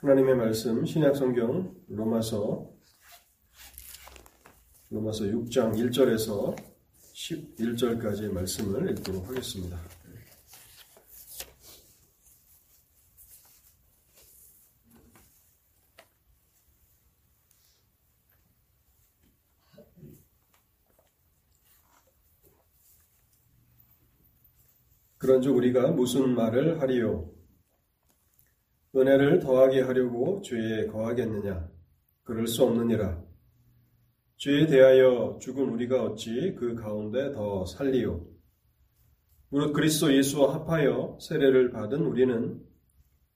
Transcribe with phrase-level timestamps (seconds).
[0.00, 2.70] 하나님의 말씀 신약 성경 로마서
[4.90, 6.56] 로마서 6장 1절에서
[7.14, 9.76] 11절까지의 말씀을 읽도록 하겠습니다.
[25.18, 27.37] 그런즉 우리가 무슨 말을 하리요?
[28.98, 31.68] 은혜를 더하게 하려고 죄에 거하겠느냐?
[32.24, 33.22] 그럴 수 없느니라.
[34.36, 38.24] 죄에 대하여 죽은 우리가 어찌 그 가운데 더 살리요?
[39.50, 42.60] 무릇 그리스도 예수와 합하여 세례를 받은 우리는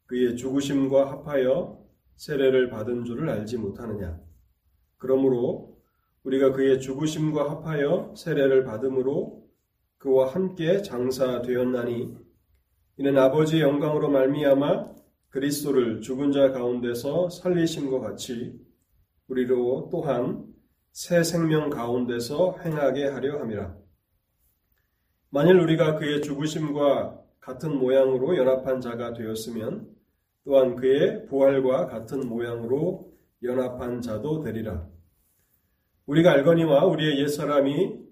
[0.06, 1.82] 그의 죽으심과 합하여
[2.16, 4.20] 세례를 받은 줄을 알지 못하느냐?
[4.98, 5.79] 그러므로
[6.24, 9.42] 우리가 그의 죽으심과 합하여 세례를 받음으로
[9.98, 12.16] 그와 함께 장사되었나니
[12.98, 14.92] 이는 아버지의 영광으로 말미암아
[15.32, 18.60] 그리스도를 죽은 자 가운데서 살리심과 같이
[19.29, 20.45] 우리로 또한
[20.93, 23.74] 새 생명 가운데서 행하게 하려 함이라.
[25.30, 29.88] 만일 우리가 그의 죽으심과 같은 모양으로 연합한 자가 되었으면
[30.45, 33.10] 또한 그의 부활과 같은 모양으로
[33.42, 34.87] 연합한 자도 되리라.
[36.04, 38.02] 우리가 알거니와 우리의 옛사람이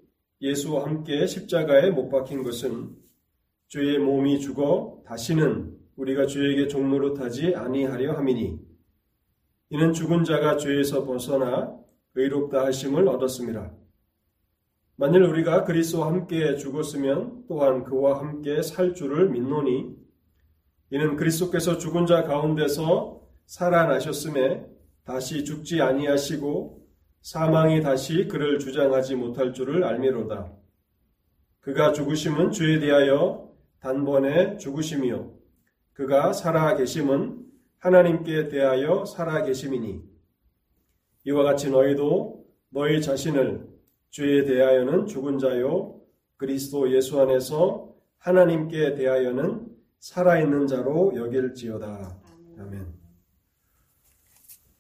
[0.41, 2.97] 예수와 함께 십자가에 못 박힌 것은
[3.69, 8.59] 주의 몸이 죽어 다시는 우리가 주에게 종노릇하지 아니하려 함이니
[9.69, 11.77] 이는 죽은 자가 죄에서 벗어나
[12.15, 13.73] 의롭다 하심을 얻었습니다.
[14.97, 19.95] 만일 우리가 그리스도와 함께 죽었으면 또한 그와 함께 살 줄을 믿노니
[20.91, 24.67] 이는 그리스도께서 죽은 자 가운데서 살아나셨음에
[25.05, 26.81] 다시 죽지 아니하시고
[27.21, 30.51] 사망이 다시 그를 주장하지 못할 줄을 알미로다.
[31.61, 35.40] 그가 죽으심은 죄에 대하여 단번에 죽으심이요.
[36.01, 37.45] 그가 살아 계심은
[37.77, 40.03] 하나님께 대하여 살아 계심이니
[41.25, 43.69] 이와 같이 너희도 너희 자신을
[44.09, 46.01] 죄에 대하여는 죽은 자요
[46.39, 52.19] 그리스도 예수 안에서 하나님께 대하여는 살아있는 자로 여길지어다.
[52.61, 52.95] 아멘.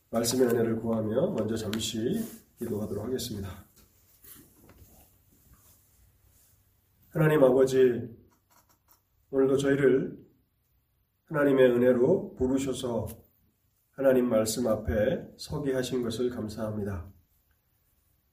[0.08, 2.24] 말씀의 은혜를 구하며 먼저 잠시
[2.58, 3.66] 기도하도록 하겠습니다.
[7.10, 8.08] 하나님 아버지,
[9.30, 10.29] 오늘도 저희를
[11.30, 13.06] 하나님의 은혜로 부르셔서
[13.92, 17.08] 하나님 말씀 앞에 서게 하신 것을 감사합니다.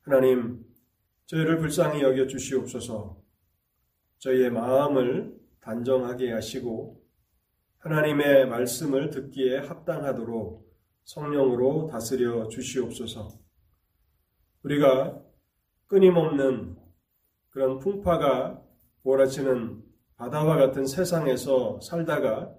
[0.02, 0.66] 하나님,
[1.28, 3.22] 저희를 불쌍히 여겨 주시옵소서
[4.18, 7.00] 저희의 마음을 단정하게 하시고
[7.78, 10.68] 하나님의 말씀을 듣기에 합당하도록
[11.04, 13.30] 성령으로 다스려 주시옵소서.
[14.64, 15.22] 우리가
[15.86, 16.76] 끊임없는
[17.50, 18.64] 그런 풍파가
[19.04, 19.84] 몰아치는
[20.16, 22.58] 바다와 같은 세상에서 살다가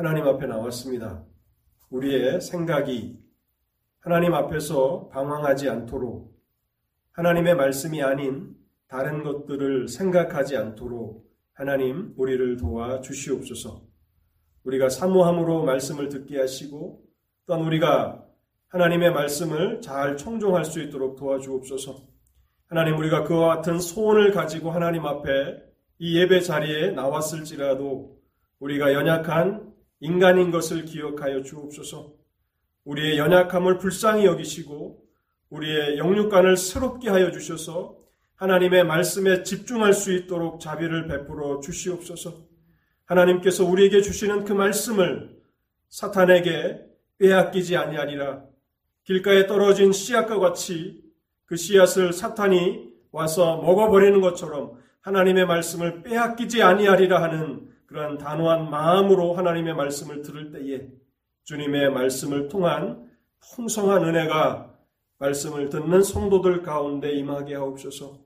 [0.00, 1.22] 하나님 앞에 나왔습니다.
[1.90, 3.18] 우리의 생각이
[3.98, 6.34] 하나님 앞에서 방황하지 않도록
[7.12, 8.56] 하나님의 말씀이 아닌
[8.88, 13.82] 다른 것들을 생각하지 않도록 하나님 우리를 도와 주시옵소서.
[14.64, 17.02] 우리가 사모함으로 말씀을 듣게 하시고
[17.44, 18.24] 또한 우리가
[18.68, 22.08] 하나님의 말씀을 잘 청종할 수 있도록 도와주옵소서.
[22.68, 25.62] 하나님 우리가 그와 같은 소원을 가지고 하나님 앞에
[25.98, 28.18] 이 예배 자리에 나왔을지라도
[28.60, 29.69] 우리가 연약한
[30.00, 32.12] 인간인 것을 기억하여 주옵소서.
[32.84, 35.04] 우리의 연약함을 불쌍히 여기시고
[35.50, 37.98] 우리의 영육간을 새롭게 하여 주셔서
[38.36, 42.46] 하나님의 말씀에 집중할 수 있도록 자비를 베풀어 주시옵소서.
[43.04, 45.36] 하나님께서 우리에게 주시는 그 말씀을
[45.90, 46.80] 사탄에게
[47.18, 48.44] 빼앗기지 아니하리라.
[49.04, 51.02] 길가에 떨어진 씨앗과 같이
[51.44, 59.74] 그 씨앗을 사탄이 와서 먹어버리는 것처럼 하나님의 말씀을 빼앗기지 아니하리라 하는 그러한 단호한 마음으로 하나님의
[59.74, 60.86] 말씀을 들을 때에
[61.42, 64.72] 주님의 말씀을 통한 풍성한 은혜가
[65.18, 68.20] 말씀을 듣는 성도들 가운데 임하게 하옵소서.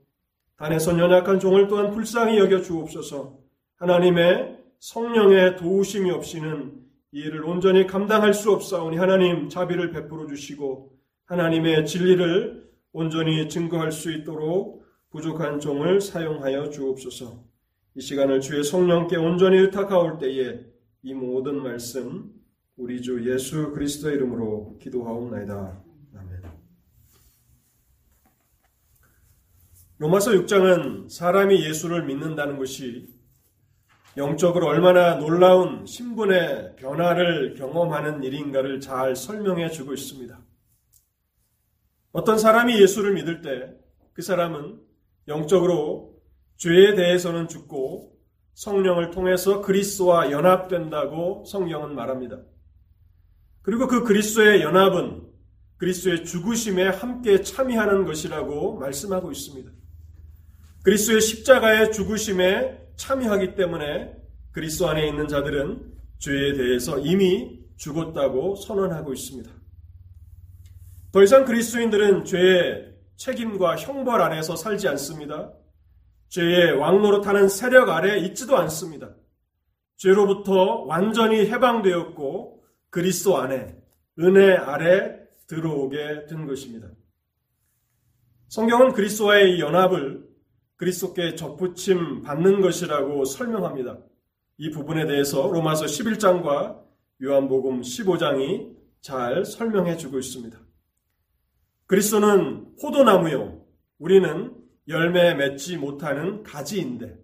[0.57, 3.39] 단에서 연약한 종을 또한 불쌍히 여겨 주옵소서.
[3.77, 10.91] 하나님의 성령의 도우심이 없이는 이 일을 온전히 감당할 수 없사오니 하나님 자비를 베풀어 주시고
[11.25, 17.54] 하나님의 진리를 온전히 증거할 수 있도록 부족한 종을 사용하여 주옵소서.
[17.95, 20.59] 이 시간을 주의 성령께 온전히 의탁하올 때에
[21.01, 22.31] 이 모든 말씀
[22.75, 25.83] 우리 주 예수 그리스도의 이름으로 기도하옵나이다.
[26.15, 26.41] 아멘.
[29.97, 33.07] 로마서 6장은 사람이 예수를 믿는다는 것이
[34.17, 40.39] 영적으로 얼마나 놀라운 신분의 변화를 경험하는 일인가를 잘 설명해 주고 있습니다.
[42.11, 44.79] 어떤 사람이 예수를 믿을 때 그 사람은
[45.27, 46.14] 영적으로
[46.57, 48.15] 죄에 대해서는 죽고
[48.53, 52.39] 성령을 통해서 그리스도와 연합된다고 성경은 말합니다.
[53.61, 55.23] 그리고 그 그리스도의 연합은
[55.77, 59.71] 그리스도의 죽으심에 함께 참여하는 것이라고 말씀하고 있습니다.
[60.83, 64.15] 그리스도의 십자가의 죽으심에 참여하기 때문에
[64.51, 69.51] 그리스도 안에 있는 자들은 죄에 대해서 이미 죽었다고 선언하고 있습니다.
[71.11, 75.51] 더 이상 그리스도인들은 죄의 책임과 형벌 아래서 살지 않습니다.
[76.35, 79.15] 죄의 왕노릇하는 세력 아래 있지도 않습니다.
[79.95, 83.81] 죄로부터 완전히 해방되었고 그리스도 안에
[84.19, 85.17] 은혜 아래
[85.47, 86.89] 들어오게 된 것입니다.
[88.49, 90.27] 성경은 그리스도와의 연합을
[90.75, 93.97] 그리스도께 접붙임 받는 것이라고 설명합니다.
[94.57, 96.83] 이 부분에 대해서 로마서 11장과
[97.23, 100.59] 요한복음 15장이 잘 설명해 주고 있습니다.
[101.87, 103.65] 그리스도는 포도나무요.
[103.99, 107.17] 우리는 열매 맺지 못하는 가지인데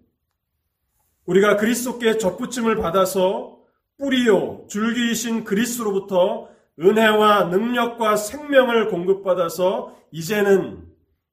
[1.26, 3.60] 우리가 그리스도께 접붙임을 받아서
[3.98, 6.48] 뿌리요 줄기이신 그리스로부터
[6.80, 10.88] 은혜와 능력과 생명을 공급받아서 이제는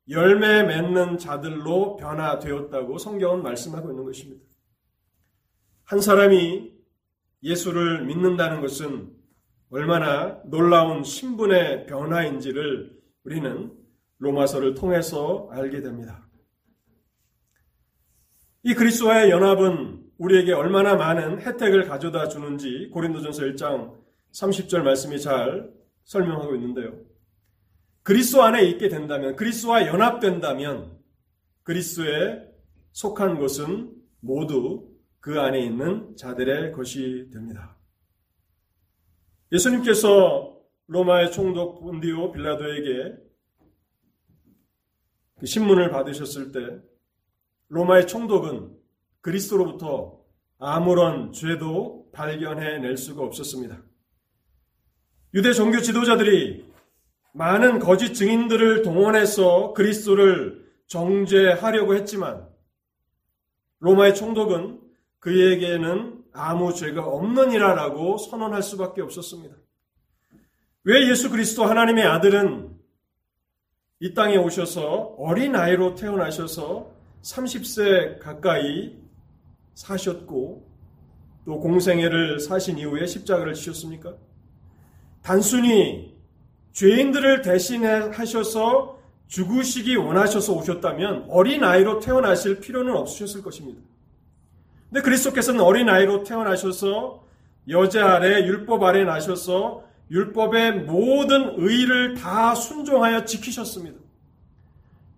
[0.10, 4.44] 열매 맺는 자들로 변화되었다고 성경은 말씀하고 있는 것입니다.
[5.86, 6.74] 한 사람이
[7.44, 9.12] 예수를 믿는다는 것은
[9.72, 13.72] 얼마나 놀라운 신분의 변화인지를 우리는
[14.20, 16.28] 로마서를 통해서 알게 됩니다.
[18.64, 23.98] 이 그리스도와의 연합은 우리에게 얼마나 많은 혜택을 가져다 주는지 고린도전서 1장
[24.34, 25.72] 30절 말씀이 잘
[26.04, 27.00] 설명하고 있는데요.
[28.04, 30.98] 그리스도 안에 있게 된다면 그리스도와 연합된다면
[31.64, 32.50] 그리스도에
[32.92, 34.90] 속한 것은 모두
[35.20, 37.78] 그 안에 있는 자들의 것이 됩니다.
[39.52, 40.58] 예수님께서
[40.88, 43.29] 로마의 총독 본디오 빌라도에게
[45.40, 46.60] 그 신문을 받으셨을 때
[47.70, 48.76] 로마의 총독은
[49.22, 50.20] 그리스도로부터
[50.58, 53.82] 아무런 죄도 발견해낼 수가 없었습니다.
[55.34, 56.70] 유대 종교 지도자들이
[57.34, 62.48] 많은 거짓 증인들을 동원해서 그리스도를 정죄하려고 했지만
[63.80, 64.82] 로마의 총독은
[65.20, 69.56] 그에게는 아무 죄가 없느니라라고 선언할 수밖에 없었습니다.
[70.84, 72.79] 왜 예수 그리스도 하나님의 아들은
[74.02, 76.90] 이 땅에 오셔서 어린 아이로 태어나셔서
[77.22, 78.96] 30세 가까이
[79.74, 80.66] 사셨고
[81.46, 84.16] 또 공생애를 사신 이후에 십자가를 지셨습니까?
[85.22, 86.18] 단순히
[86.72, 93.82] 죄인들을 대신하셔서 죽으시기 원하셔서 오셨다면 어린 아이로 태어나실 필요는 없으셨을 것입니다.
[94.88, 97.28] 근데 그리스도께서는 어린 아이로 태어나셔서
[97.68, 104.00] 여자 아래 율법 아래 나셔서 율법의 모든 의를 다 순종하여 지키셨습니다.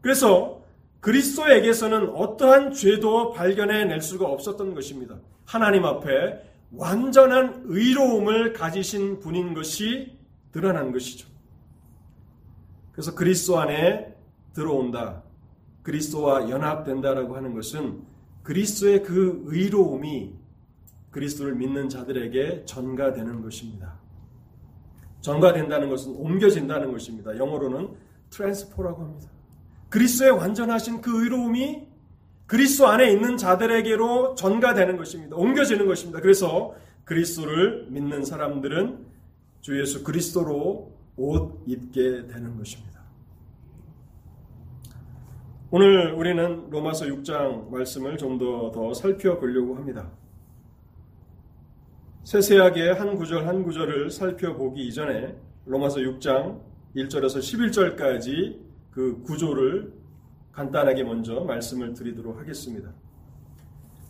[0.02, 0.62] 그래서
[1.00, 5.18] 그리스도에게서는 어떠한 죄도 발견해 낼 수가 없었던 것입니다.
[5.46, 6.42] 하나님 앞에
[6.72, 10.18] 완전한 의로움을 가지신 분인 것이
[10.52, 11.28] 드러난 것이죠.
[12.92, 14.16] 그래서 그리스도 안에
[14.54, 15.24] 들어온다.
[15.84, 18.04] 그리스도와 연합된다라고 하는 것은
[18.44, 20.34] 그리스도의 그 의로움이
[21.10, 24.01] 그리스도를 믿는 자들에게 전가되는 것입니다.
[25.22, 27.38] 전가된다는 것은 옮겨진다는 것입니다.
[27.38, 27.90] 영어로는
[28.30, 29.30] 트랜스포라고 합니다.
[29.90, 31.88] 그리스도의 완전하신 그 의로움이
[32.48, 35.36] 그리스도 안에 있는 자들에게로 전가되는 것입니다.
[35.36, 36.20] 옮겨지는 것입니다.
[36.20, 36.74] 그래서
[37.06, 39.06] 그리스도를 믿는 사람들은
[39.62, 42.92] 주 예수 그리스도로 옷 입게 되는 것입니다.
[45.70, 50.10] 오늘 우리는 로마서 6장 말씀을 좀 더 더 살펴보려고 합니다.
[52.24, 55.36] 세세하게 한 구절 한 구절을 살펴보기 이전에
[55.66, 56.62] 로마서 6장
[56.96, 58.60] 1절에서 11절까지
[58.92, 59.92] 그 구조를
[60.52, 62.92] 간단하게 먼저 말씀을 드리도록 하겠습니다.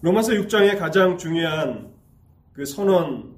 [0.02, 1.94] 로마서 6장의 가장 중요한
[2.54, 3.32] 그 선언은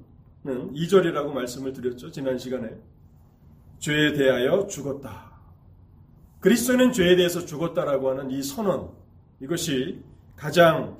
[0.44, 2.10] 2절이라고 말씀을 드렸죠.
[2.10, 2.70] 지난 시간에.
[3.78, 5.32] 죄에 대하여 죽었다.
[6.40, 8.90] 그리스도는 죄에 대해서 죽었다라고 하는 이 선언,
[9.40, 10.02] 이것이
[10.36, 10.96] 가장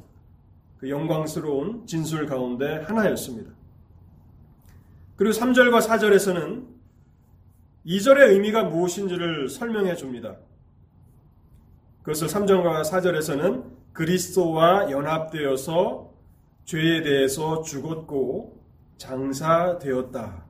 [0.78, 3.63] 그 영광스러운 진술 가운데 하나였습니다.
[5.16, 6.66] 그리고 3절과 4절에서는
[7.87, 10.37] 2절의 의미가 무엇인지를 설명해 줍니다.
[12.02, 16.12] 그것을 3절과 4절에서는 그리스도와 연합되어서
[16.64, 18.61] 죄에 대해서 죽었고
[18.97, 20.44] 장사되었다.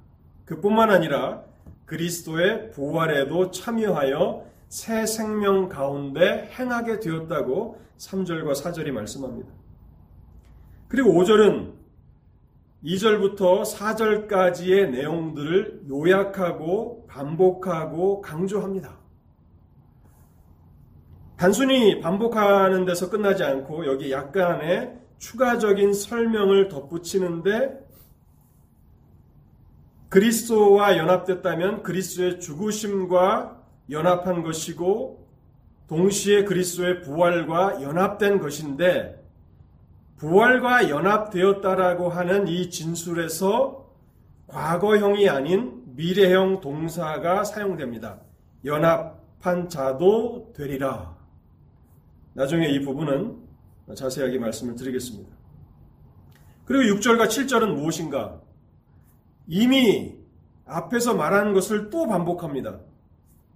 [0.45, 1.45] 그뿐만 아니라
[1.87, 9.51] 그리스도의 부활에도 참여하여 새 생명 가운데 행하게 되었다고 3절과 4절이 말씀합니다.
[10.89, 11.84] 그리고 5절은
[12.85, 18.99] 2절부터 4절까지의 내용들을 요약하고 반복하고 강조합니다.
[21.37, 27.83] 단순히 반복하는 데서 끝나지 않고 여기 약간의 추가적인 설명을 덧붙이는데
[30.11, 35.27] 그리스도와 연합됐다면 그리스도의 죽으심과 연합한 것이고
[35.89, 39.24] 동시에 그리스도의 부활과 연합된 것인데
[40.25, 43.85] 부활과 연합되었다라고 하는 이 진술에서
[44.47, 48.21] 과거형이 아닌 미래형 동사가 사용됩니다.
[48.65, 51.15] 연합한 자도 되리라.
[52.33, 53.37] 나중에 이 부분은
[53.95, 55.31] 자세하게 말씀을 드리겠습니다.
[56.65, 58.41] 그리고 6절과 7절은 무엇인가?
[59.47, 60.15] 이미
[60.65, 62.81] 앞에서 말한 것을 또 반복합니다.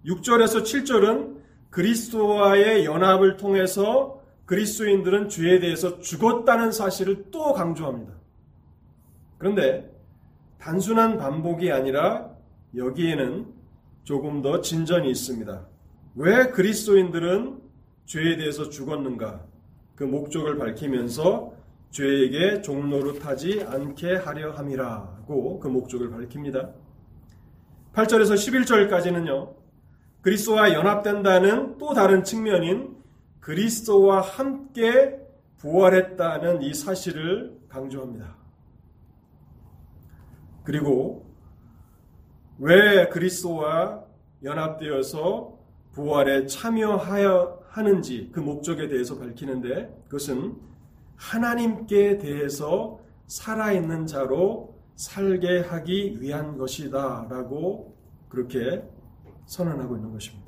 [0.04, 1.38] 6절에서 7절은
[1.70, 4.17] 그리스도와의 연합을 통해서
[4.48, 8.14] 그리스도인들은 죄에 대해서 죽었다는 사실을 또 강조합니다.
[9.36, 9.94] 그런데
[10.58, 12.30] 단순한 반복이 아니라
[12.74, 13.46] 여기에는
[14.04, 15.66] 조금 더 진전이 있습니다.
[16.14, 17.60] 왜 그리스도인들은
[18.06, 19.44] 죄에 대해서 죽었는가?
[19.94, 21.52] 그 목적을 밝히면서
[21.90, 26.70] 죄에게 종노릇하지 않게 하려 함이라고 그 목적을 밝힙니다.
[27.92, 29.54] 8절에서 11절까지는요.
[30.22, 32.97] 그리스도와 연합된다는 또 다른 측면인
[33.40, 35.18] 그리스도와 함께
[35.58, 38.36] 부활했다는 이 사실을 강조합니다.
[40.64, 41.26] 그리고
[42.58, 44.04] 왜 그리스도와
[44.42, 45.58] 연합되어서
[45.92, 50.56] 부활에 참여하여 하는지 그 목적에 대해서 밝히는데 그것은
[51.16, 57.96] 하나님께 대해서 살아있는 자로 살게 하기 위한 것이다 라고
[58.28, 58.82] 그렇게
[59.46, 60.47] 선언하고 있는 것입니다.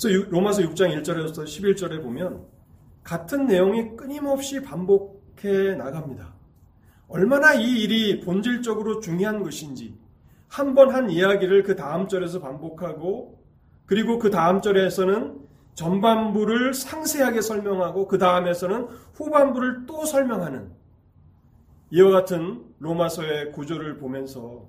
[0.00, 2.44] 그래서 로마서 6장 1절에서 11절에 보면
[3.02, 6.34] 같은 내용이 끊임없이 반복해 나갑니다.
[7.08, 9.96] 얼마나 이 일이 본질적으로 중요한 것인지
[10.48, 13.42] 한번한 이야기를 그 다음 절에서 반복하고
[13.86, 15.40] 그리고 그 다음 절에서는
[15.74, 20.72] 전반부를 상세하게 설명하고 그 다음에서는 후반부를 또 설명하는
[21.90, 24.66] 이와 같은 로마서의 구조를 보면서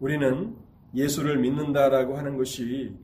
[0.00, 0.56] 우리는
[0.94, 2.96] 예수를 믿는다라고 하는 것이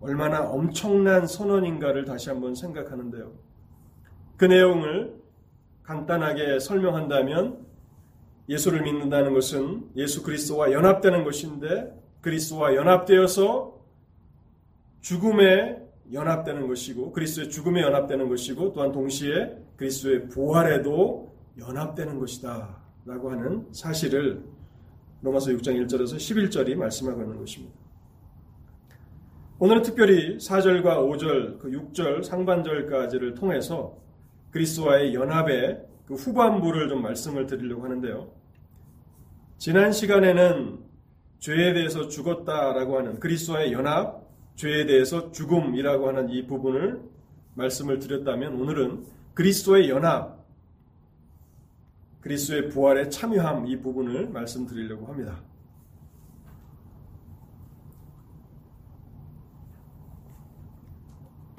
[0.00, 3.32] 얼마나 엄청난 선언인가를 다시 한번 생각하는데요.
[4.36, 5.14] 그 내용을
[5.82, 7.66] 간단하게 설명한다면
[8.48, 13.78] 예수를 믿는다는 것은 예수 그리스도와 연합되는 것인데 그리스도와 연합되어서
[15.00, 23.66] 죽음에 연합되는 것이고 그리스도의 죽음에 연합되는 것이고 또한 동시에 그리스도의 부활에도 연합되는 것이다 라고 하는
[23.72, 24.44] 사실을
[25.22, 27.87] 로마서 6장 1절에서 11절이 말씀하고 있는 것입니다.
[29.60, 33.98] 오늘은 특별히 4절과 5절, 그 6절 상반절까지를 통해서
[34.52, 38.30] 그리스도와의 연합의 그 후반부를 좀 말씀을 드리려고 하는데요.
[39.56, 40.78] 지난 시간에는
[41.40, 47.02] 죄에 대해서 죽었다라고 하는 그리스도와의 연합, 죄에 대해서 죽음이라고 하는 이 부분을
[47.54, 50.38] 말씀을 드렸다면 오늘은 그리스도의 연합,
[52.20, 55.47] 그리스도의 부활에 참여함 이 부분을 말씀드리려고 합니다.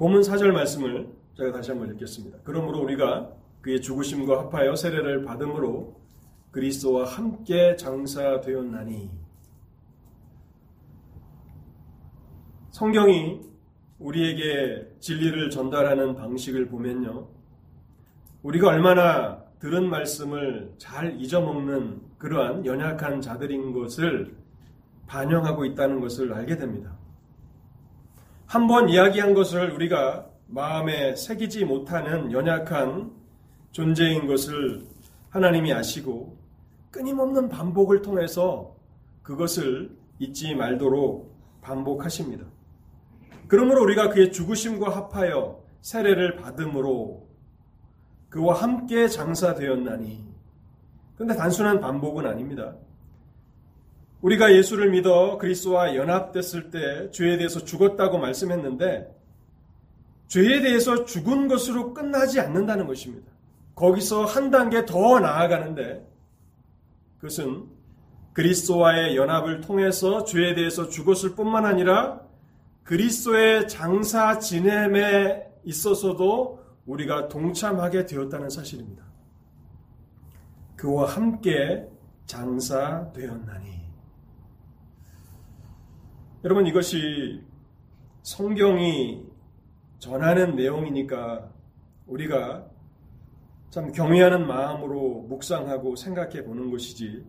[0.00, 2.38] 본문 4절 말씀을 제가 다시 한번 읽겠습니다.
[2.42, 5.94] 그러므로 우리가 그의 죽으심과 합하여 세례를 받음으로
[6.52, 9.10] 그리스도와 함께 장사되었나니
[12.70, 13.42] 성경이
[13.98, 17.28] 우리에게 진리를 전달하는 방식을 보면요.
[18.42, 24.34] 우리가 얼마나 들은 말씀을 잘 잊어먹는 그러한 연약한 자들인 것을
[25.06, 26.99] 반영하고 있다는 것을 알게 됩니다.
[28.50, 33.12] 한 번 이야기한 것을 우리가 마음에 새기지 못하는 연약한
[33.70, 34.84] 존재인 것을
[35.28, 36.36] 하나님이 아시고
[36.90, 38.74] 끊임없는 반복을 통해서
[39.22, 42.44] 그것을 잊지 말도록 반복하십니다.
[43.46, 47.28] 그러므로 우리가 그의 죽으심과 합하여 세례를 받음으로
[48.30, 50.24] 그와 함께 장사되었나니.
[51.14, 52.74] 그런데 단순한 반복은 아닙니다.
[54.22, 59.14] 우리가 예수를 믿어 그리스도와 연합됐을 때 죄에 대해서 죽었다고 말씀했는데
[60.28, 63.30] 죄에 대해서 죽은 것으로 끝나지 않는다는 것입니다.
[63.74, 66.06] 거기서 한 단계 더 나아가는데
[67.16, 67.66] 그것은
[68.34, 72.20] 그리스도와의 연합을 통해서 죄에 대해서 죽었을 뿐만 아니라
[72.84, 79.04] 그리스도의 장사 지냄에 있어서도 우리가 동참하게 되었다는 사실입니다.
[80.76, 81.86] 그와 함께
[82.26, 83.79] 장사되었나니.
[86.42, 87.42] 여러분 이것이
[88.22, 89.26] 성경이
[89.98, 91.50] 전하는 내용이니까
[92.06, 92.66] 우리가
[93.68, 97.26] 참 경외하는 마음으로 묵상하고 생각해 보는 것이지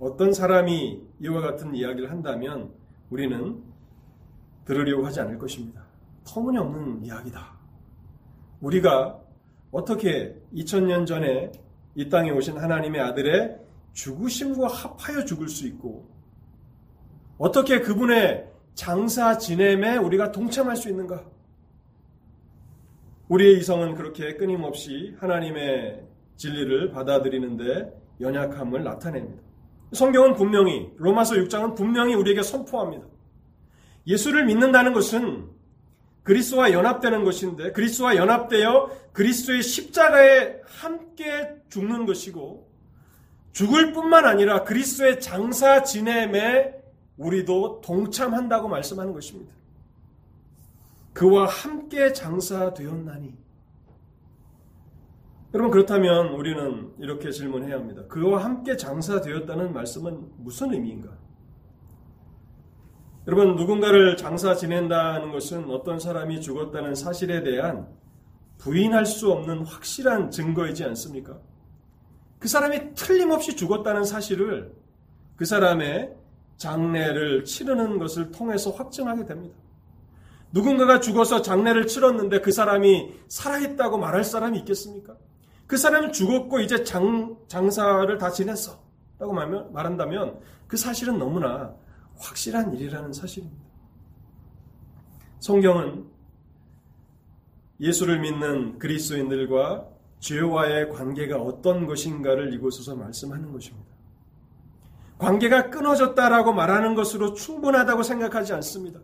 [0.00, 2.72] 어떤 사람이 이와 같은 이야기를 한다면
[3.10, 3.62] 우리는
[4.64, 5.84] 들으려고 하지 않을 것입니다.
[6.24, 7.56] 터무니없는 이야기다.
[8.60, 9.20] 우리가
[9.70, 11.52] 어떻게 2000년 전에
[11.94, 13.56] 이 땅에 오신 하나님의 아들의
[13.92, 16.07] 죽으심과 합하여 죽을 수 있고
[17.38, 21.24] 어떻게 그분의 장사 지냄에 우리가 동참할 수 있는가?
[23.28, 26.02] 우리의 이성은 그렇게 끊임없이 하나님의
[26.36, 29.42] 진리를 받아들이는데 연약함을 나타냅니다.
[29.92, 33.06] 성경은 분명히 로마서 6장은 분명히 우리에게 선포합니다.
[34.06, 35.48] 예수를 믿는다는 것은
[36.22, 42.68] 그리스도와 연합되는 것인데 그리스도와 연합되어 그리스도의 십자가에 함께 죽는 것이고
[43.52, 46.77] 죽을 뿐만 아니라 그리스도의 장사 지냄에
[47.18, 49.52] 우리도 동참한다고 말씀하는 것입니다.
[51.12, 53.36] 그와 함께 장사되었나니.
[55.54, 58.02] 여러분 그렇다면 우리는 이렇게 질문해야 합니다.
[58.06, 61.10] 그와 함께 장사되었다는 말씀은 무슨 의미인가?
[63.26, 67.88] 여러분 누군가를 장사 지낸다는 것은 어떤 사람이 죽었다는 사실에 대한
[68.58, 71.38] 부인할 수 없는 확실한 증거이지 않습니까?
[72.38, 74.74] 그 사람이 틀림없이 죽었다는 사실을
[75.36, 76.17] 그 사람의
[76.58, 79.56] 장례를 치르는 것을 통해서 확증하게 됩니다.
[80.52, 85.16] 누군가가 죽어서 장례를 치렀는데 그 사람이 살아있다고 말할 사람이 있겠습니까?
[85.66, 88.78] 그 사람은 죽었고 이제 장, 장사를 다 지냈어.
[89.18, 91.74] 라고 말한다면 그 사실은 너무나
[92.16, 93.62] 확실한 일이라는 사실입니다.
[95.40, 96.06] 성경은
[97.80, 99.86] 예수를 믿는 그리스도인들과
[100.20, 103.97] 죄와의 관계가 어떤 것인가를 이곳에서 말씀하는 것입니다.
[105.18, 109.00] 관계가 끊어졌다라고 말하는 것으로 충분하다고 생각하지 않습니다.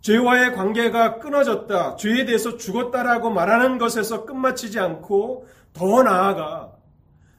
[0.00, 6.72] 죄와의 관계가 끊어졌다, 죄에 대해서 죽었다라고 말하는 것에서 끝마치지 않고 더 나아가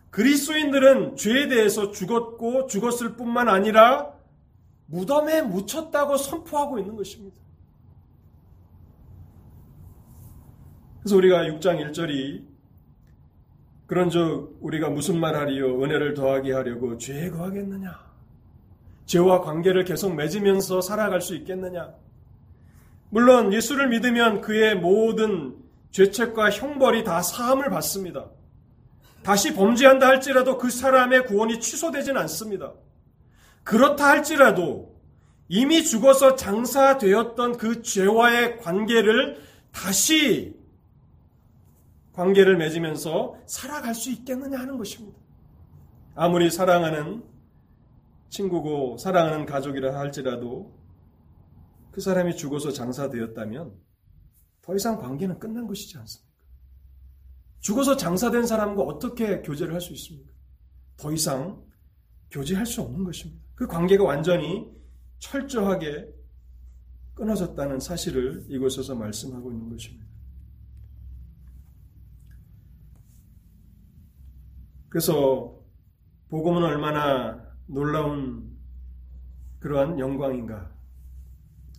[0.09, 4.13] 그리스도인들은 죄에 대해서 죽었고 죽었을 뿐만 아니라
[4.87, 7.35] 무덤에 묻혔다고 선포하고 있는 것입니다.
[10.99, 12.56] 그래서 우리가 6장 1절이
[13.87, 18.07] 그런즉 우리가 무슨 말하리요 은혜를 더하게 하려고 죄에 거하겠느냐
[19.05, 21.93] 죄와 관계를 계속 맺으면서 살아갈 수 있겠느냐
[23.09, 25.55] 물론 예수를 믿으면 그의 모든
[25.91, 28.29] 죄책과 형벌이 다 사함을 받습니다.
[29.23, 32.73] 다시 범죄한다 할지라도 그 사람의 구원이 취소되진 않습니다.
[33.63, 34.95] 그렇다 할지라도
[35.49, 40.56] 이미 죽어서 장사되었던 그 죄와의 관계를 다시
[42.17, 45.19] 관계를 맺으면서 살아갈 수 있겠느냐 하는 것입니다.
[46.15, 47.23] 아무리 사랑하는
[48.29, 50.75] 친구고 사랑하는 가족이라 할지라도
[51.91, 53.71] 그 사람이 죽어서 장사되었다면
[54.63, 56.33] 더 이상 관계는 끝난 것이지 않습니까?
[57.59, 60.31] 죽어서 장사된 사람과 어떻게 교제를 할 수 있습니까?
[60.97, 61.63] 더 이상
[62.31, 63.43] 교제할 수 없는 것입니다.
[63.53, 64.67] 그 관계가 완전히
[65.19, 66.11] 철저하게
[67.13, 70.16] 끊어졌다는 사실을 이곳에서 말씀하고 있는 것입니다.
[74.89, 75.57] 그래서
[76.29, 78.57] 복음은 얼마나 놀라운
[79.59, 80.71] 그러한 영광인가.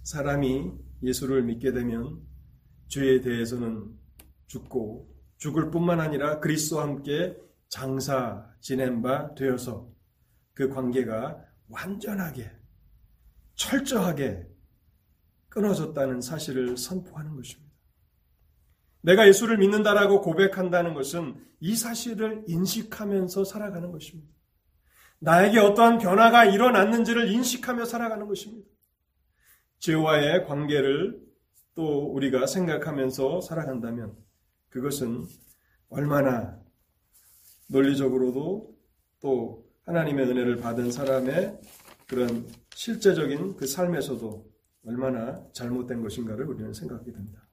[0.03, 2.21] 사람이 예수를 믿게 되면
[2.89, 3.95] 죄에 대해서는
[4.47, 7.37] 죽고 죽을 뿐만 아니라 그리스도와 함께
[7.69, 9.91] 장사 지낸 바 되어서
[10.55, 12.51] 그 관계가 완전하게
[13.55, 14.49] 철저하게
[15.49, 17.68] 끊어졌다는 사실을 선포하는 것입니다.
[19.09, 24.31] 내가 예수를 믿는다라고 고백한다는 것은 이 사실을 인식하면서 살아가는 것입니다.
[25.21, 28.69] 나에게 어떠한 변화가 일어났는지를 인식하며 살아가는 것입니다.
[29.79, 31.23] 죄와의 관계를
[31.75, 34.15] 또 우리가 생각하면서 살아간다면
[34.69, 35.25] 그것은
[35.89, 36.61] 얼마나
[37.69, 38.77] 논리적으로도
[39.21, 41.59] 또 하나님의 은혜를 받은 사람의
[42.07, 44.47] 그런 실제적인 그 삶에서도
[44.85, 47.48] 얼마나 잘못된 것인가를 우리는 생각하게 됩니다.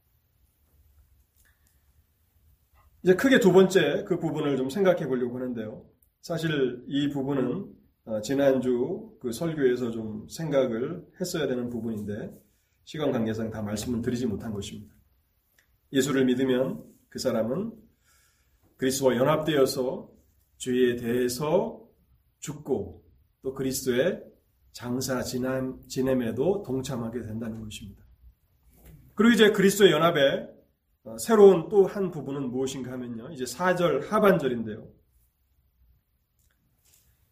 [3.06, 5.86] 이제 크게 두 번째 그 부분을 좀 생각해 보려고 하는데요.
[6.22, 7.72] 사실 이 부분은
[8.06, 12.36] 어, 지난주 그 설교에서 좀 생각을 했어야 되는 부분인데
[12.84, 14.92] 시간 관계상 다 말씀을 드리지 못한 것입니다.
[15.94, 17.74] 예수를 믿으면 그 사람은
[18.78, 20.10] 그리스도와 연합되어서
[20.58, 21.88] 죄에 대해서
[22.40, 23.06] 죽고
[23.44, 24.24] 또 그리스도의
[24.72, 28.04] 장사 지냄에도 동참하게 된다는 것입니다.
[29.14, 30.55] 그리고 이제 그리스도의 연합에 어,
[31.20, 33.30] 새로운 또 한 부분은 무엇인가 하면요.
[33.32, 34.88] 이제 4절 하반절인데요.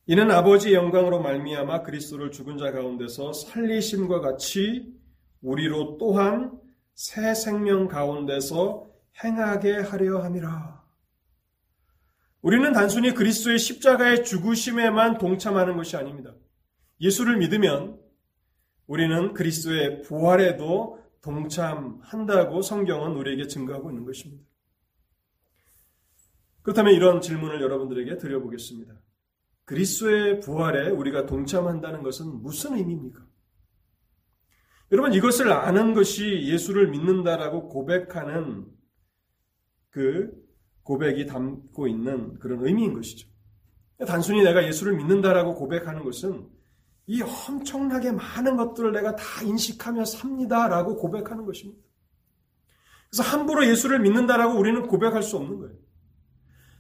[0.06, 4.94] 이는 아버지의 영광으로 말미암아 그리스도를 죽은 자 가운데서 살리심과 같이
[5.42, 6.60] 우리로 또한
[6.94, 8.90] 새 생명 가운데서
[9.24, 10.84] 행하게 하려 함이라.
[12.42, 16.34] 우리는 단순히 그리스도의 십자가의 죽으심에만 동참하는 것이 아닙니다.
[17.00, 17.98] 예수를 믿으면
[18.88, 24.46] 우리는 그리스도의 부활에도 동참한다고 성경은 우리에게 증거하고 있는 것입니다.
[26.62, 28.94] 그렇다면 이런 질문을 여러분들에게 드려보겠습니다.
[29.66, 33.26] 그리스도의 부활에 우리가 동참한다는 것은 무슨 의미입니까?
[34.92, 38.68] 여러분 이것을 아는 것이 예수를 믿는다라고 고백하는
[39.90, 40.32] 그
[40.84, 43.30] 고백이 담고 있는 그런 의미인 것이죠.
[44.06, 46.50] 단순히 내가 예수를 믿는다라고 고백하는 것은
[47.06, 51.82] 이 엄청나게 많은 것들을 내가 다 인식하며 삽니다라고 고백하는 것입니다.
[53.10, 55.76] 그래서 함부로 예수를 믿는다라고 우리는 고백할 수 없는 거예요.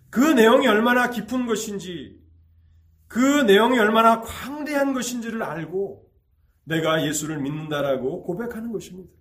[0.09, 2.19] 그 내용이 얼마나 깊은 것인지,
[3.07, 6.09] 그 내용이 얼마나 광대한 것인지를 알고
[6.63, 9.11] 내가 예수를 믿는다라고 고백하는 것입니다.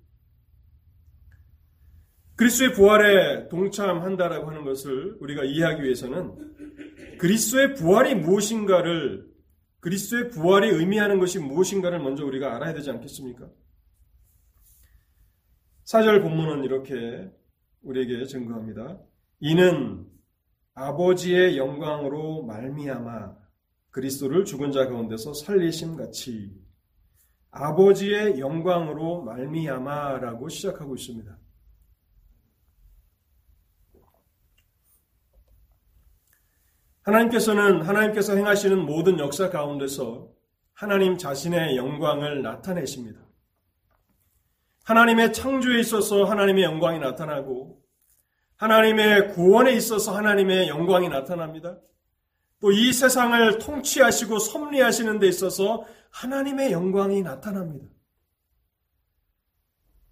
[2.36, 9.31] 그리스도의 부활에 동참한다라고 하는 것을 우리가 이해하기 위해서는 그리스도의 부활이 무엇인가를
[9.82, 13.50] 그리스도의 부활이 의미하는 것이 무엇인가를 먼저 우리가 알아야 되지 않겠습니까?
[15.82, 17.28] 사절 본문은 이렇게
[17.82, 19.00] 우리에게 증거합니다.
[19.40, 20.06] 이는
[20.74, 23.36] 아버지의 영광으로 말미암아
[23.90, 26.56] 그리스도를 죽은 자 가운데서 살리심 같이
[27.50, 31.36] 아버지의 영광으로 말미암아라고 시작하고 있습니다.
[37.02, 40.30] 하나님께서는 하나님께서 행하시는 모든 역사 가운데서
[40.72, 43.20] 하나님 자신의 영광을 나타내십니다.
[44.84, 47.82] 하나님의 창조에 있어서 하나님의 영광이 나타나고
[48.56, 51.78] 하나님의 구원에 있어서 하나님의 영광이 나타납니다.
[52.60, 57.86] 또 이 세상을 통치하시고 섭리하시는 데 있어서 하나님의 영광이 나타납니다.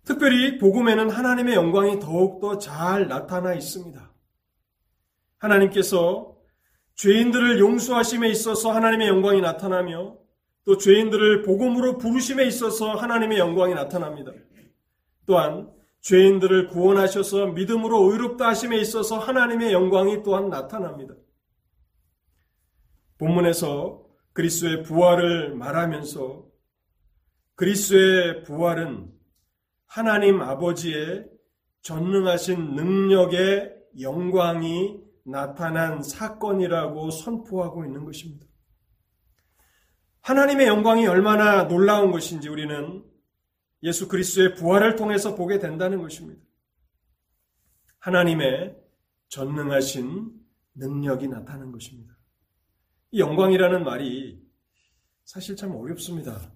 [0.04, 4.12] 특별히 복음에는 하나님의 영광이 더욱더 잘 나타나 있습니다.
[5.38, 6.36] 하나님께서
[7.00, 10.18] 죄인들을 용서하심에 있어서 하나님의 영광이 나타나며
[10.66, 14.32] 또 죄인들을 복음으로 부르심에 있어서 하나님의 영광이 나타납니다.
[15.24, 21.14] 또한 죄인들을 구원하셔서 믿음으로 의롭다 하심에 있어서 하나님의 영광이 또한 나타납니다.
[23.16, 26.44] 본문에서 그리스도의 부활을 말하면서
[27.54, 29.10] 그리스도의 부활은
[29.86, 31.24] 하나님 아버지의
[31.80, 38.46] 전능하신 능력의 영광이 나타난 사건이라고 선포하고 있는 것입니다.
[40.22, 43.04] 하나님의 영광이 얼마나 놀라운 것인지 우리는
[43.82, 46.42] 예수 그리스도의 부활을 통해서 보게 된다는 것입니다.
[47.98, 48.76] 하나님의
[49.28, 50.30] 전능하신
[50.74, 52.16] 능력이 나타나는 것입니다.
[53.12, 54.42] 이 영광이라는 말이
[55.24, 56.52] 사실 참 어렵습니다.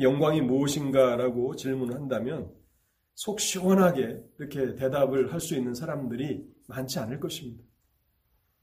[0.00, 2.54] 영광이 무엇인가라고 질문을 한다면
[3.14, 7.67] 속 시원하게 이렇게 대답을 할 수 있는 사람들이 많지 않을 것입니다.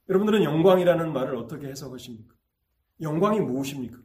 [0.08, 2.34] 여러분들은 영광이라는 말을 어떻게 해석하십니까?
[3.00, 3.98] 영광이 무엇입니까?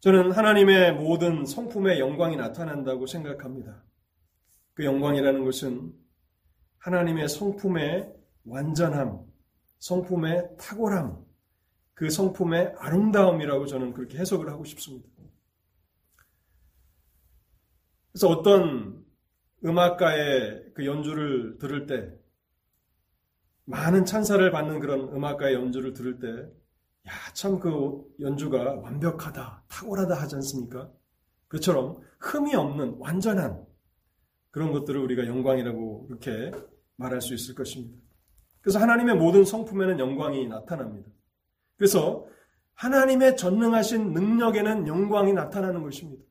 [0.00, 3.84] 저는 하나님의 모든 성품의 영광이 나타난다고 생각합니다.
[4.74, 5.92] 그 영광이라는 것은
[6.78, 8.12] 하나님의 성품의
[8.44, 9.24] 완전함,
[9.78, 11.24] 성품의 탁월함,
[11.94, 15.08] 그 성품의 아름다움이라고 저는 그렇게 해석을 하고 싶습니다.
[18.10, 19.04] 그래서 어떤
[19.64, 22.21] 음악가의 그 연주를 들을 때
[23.72, 26.28] 많은 찬사를 받는 그런 음악가의 연주를 들을 때,
[27.08, 30.90] 야, 참 그 연주가 완벽하다, 탁월하다 하지 않습니까?
[31.48, 33.64] 그처럼 흠이 없는 완전한
[34.50, 36.52] 그런 것들을 우리가 영광이라고 이렇게
[36.96, 37.98] 말할 수 있을 것입니다.
[38.60, 41.10] 그래서 하나님의 모든 성품에는 영광이 나타납니다.
[41.76, 42.26] 그래서
[42.74, 46.22] 하나님의 전능하신 능력에는 영광이 나타나는 것입니다.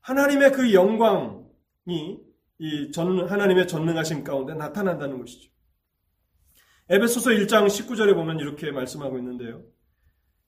[0.00, 2.20] 하나님의 그 영광이
[2.58, 5.51] 이 전, 하나님의 전능하신 가운데 나타난다는 것이죠.
[6.92, 9.62] 에베소서 1장 19절에 보면 이렇게 말씀하고 있는데요.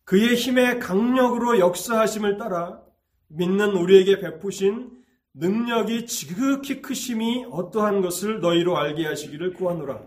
[0.04, 2.82] 그의 힘의 강력으로 역사하심을 따라
[3.28, 4.90] 믿는 우리에게 베푸신
[5.32, 10.02] 능력이 지극히 크심이 어떠한 것을 너희로 알게 하시기를 구하노라.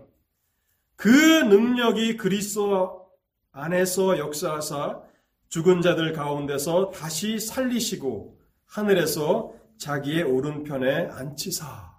[0.96, 3.08] 그 능력이 그리스도
[3.52, 5.02] 안에서 역사하사
[5.50, 11.97] 죽은 자들 가운데서 다시 살리시고 하늘에서 자기의 오른편에 앉히사.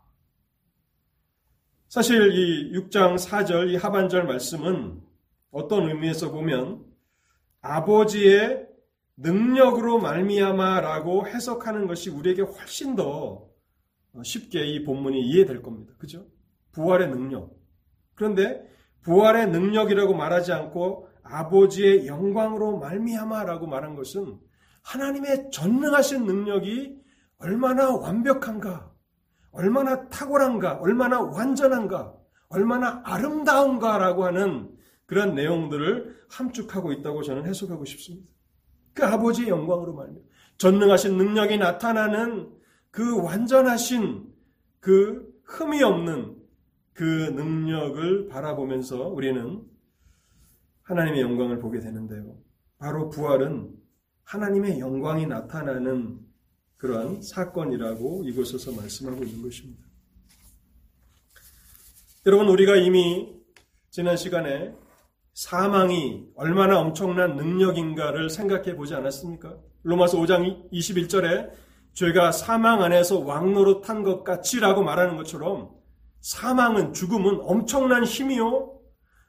[1.89, 5.01] 사실 이 6장 4절 이 하반절 말씀은
[5.51, 6.85] 어떤 의미에서 보면
[7.63, 8.69] 아버지의
[9.17, 13.49] 능력으로 말미암아라고 해석하는 것이 우리에게 훨씬 더
[14.23, 15.95] 쉽게 이 본문이 이해될 겁니다.
[15.99, 16.27] 그죠?
[16.73, 17.57] 부활의 능력.
[18.15, 18.63] 그런데
[19.01, 24.39] 부활의 능력이라고 말하지 않고 아버지의 영광으로 말미암아라고 말한 것은
[24.83, 26.99] 하나님의 전능하신 능력이
[27.39, 28.93] 얼마나 완벽한가,
[29.53, 32.15] 얼마나 탁월한가, 얼마나 완전한가,
[32.49, 38.31] 얼마나 아름다운가라고 하는 그런 내용들을 함축하고 있다고 저는 해석하고 싶습니다.
[38.95, 40.19] 그 아버지의 영광으로 말이며
[40.59, 42.53] 전능하신 능력이 나타나는
[42.91, 44.27] 그 완전하신
[44.81, 46.37] 그 흠이 없는
[46.93, 49.63] 그 능력을 바라보면서 우리는
[50.83, 52.37] 하나님의 영광을 보게 되는데요.
[52.79, 53.73] 바로 부활은
[54.25, 56.19] 하나님의 영광이 나타나는
[56.79, 59.83] 그러한 사건이라고 이곳에서 말씀하고 있는 것입니다.
[62.27, 63.35] 여러분, 우리가 이미
[63.91, 64.75] 지난 시간에
[65.35, 69.57] 사망이 얼마나 엄청난 능력인가를 생각해 보지 않았습니까?
[69.83, 71.51] 로마서 5장 21절에
[71.95, 75.71] 죄가 사망 안에서 왕노릇한 것 같이라고 말하는 것처럼
[76.21, 78.81] 사망은 죽음은 엄청난 힘이요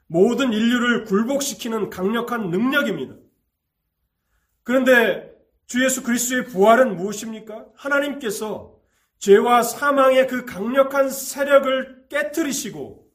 [0.06, 3.14] 모든 인류를 굴복시키는 강력한 능력입니다.
[4.62, 5.29] 그런데
[5.70, 7.64] 주 예수 그리스도의 부활은 무엇입니까?
[7.76, 8.76] 하나님께서
[9.20, 13.06] 죄와 사망의 그 강력한 세력을 깨뜨리시고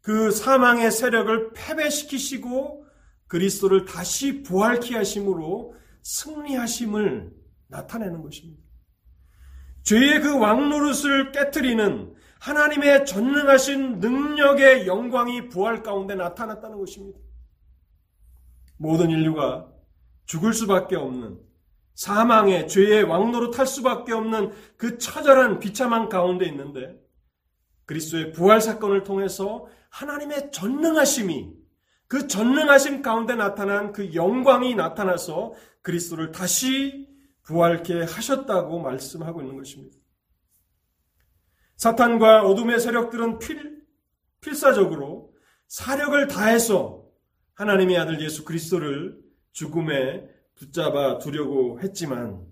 [0.00, 2.86] 그 사망의 세력을 패배시키시고
[3.26, 7.34] 그리스도를 다시 부활케 하심으로 승리하심을
[7.66, 8.62] 나타내는 것입니다.
[9.82, 17.20] 죄의 그 왕노릇을 깨뜨리는 하나님의 전능하신 능력의 영광이 부활 가운데 나타났다는 것입니다.
[18.78, 19.70] 모든 인류가
[20.24, 21.49] 죽을 수밖에 없는
[22.00, 26.98] 사망의 죄의 왕노로 탈 수밖에 없는 그 처절한 비참한 가운데 있는데
[27.84, 31.52] 그리스도의 부활 사건을 통해서 하나님의 전능하심이
[32.08, 37.06] 그 전능하심 가운데 나타난 그 영광이 나타나서 그리스도를 다시
[37.42, 39.98] 부활케 하셨다고 말씀하고 있는 것입니다.
[41.76, 43.84] 사탄과 어둠의 세력들은 필,
[44.40, 45.34] 필사적으로
[45.66, 47.04] 사력을 다해서
[47.56, 49.20] 하나님의 아들 예수 그리스도를
[49.52, 52.46] 죽음에 붙잡아 두려고 했지만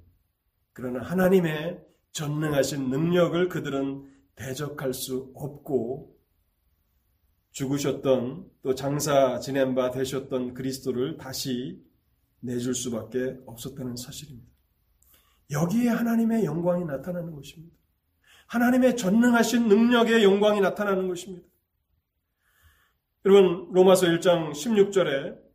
[0.73, 6.17] 그러나 하나님의 전능하신 능력을 그들은 대적할 수 없고
[7.51, 11.85] 죽으셨던 또 장사 지낸 바 되셨던 그리스도를 다시
[12.41, 14.49] 내줄 수밖에 없었다는 사실입니다.
[15.51, 17.77] 여기에 하나님의 영광이 나타나는 것입니다.
[18.47, 21.47] 하나님의 전능하신 능력의 영광이 나타나는 것입니다.
[23.27, 25.48] 여러분 로마서 1장 16절에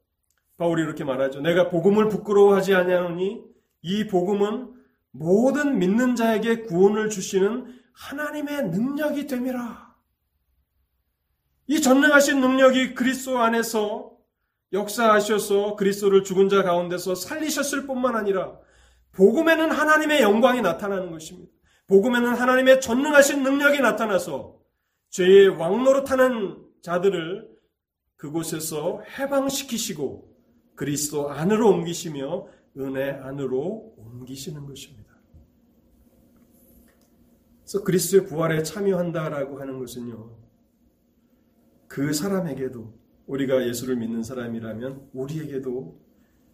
[0.58, 1.42] 바울이 이렇게 말하죠.
[1.42, 3.44] 내가 복음을 부끄러워하지 아니하노니
[3.82, 4.74] 이 복음은
[5.12, 9.94] 모든 믿는 자에게 구원을 주시는 하나님의 능력이 됨이라.
[11.68, 14.12] 이 전능하신 능력이 그리스도 안에서
[14.74, 18.58] 역사하셔서 그리스도를 죽은 자 가운데서 살리셨을 뿐만 아니라
[19.13, 21.52] 복음에는 하나님의 영광이 나타나는 것입니다.
[21.88, 24.58] 복음에는 하나님의 전능하신 능력이 나타나서
[25.10, 27.48] 죄의 왕노릇하는 자들을
[28.16, 30.33] 그곳에서 해방시키시고
[30.76, 35.14] 그리스도 안으로 옮기시며 은혜 안으로 옮기시는 것입니다.
[37.62, 40.38] 그래서 그리스도의 부활에 참여한다라고 하는 것은요.
[41.88, 42.94] 그 사람에게도
[43.28, 46.00] 우리가 예수를 믿는 사람이라면 우리에게도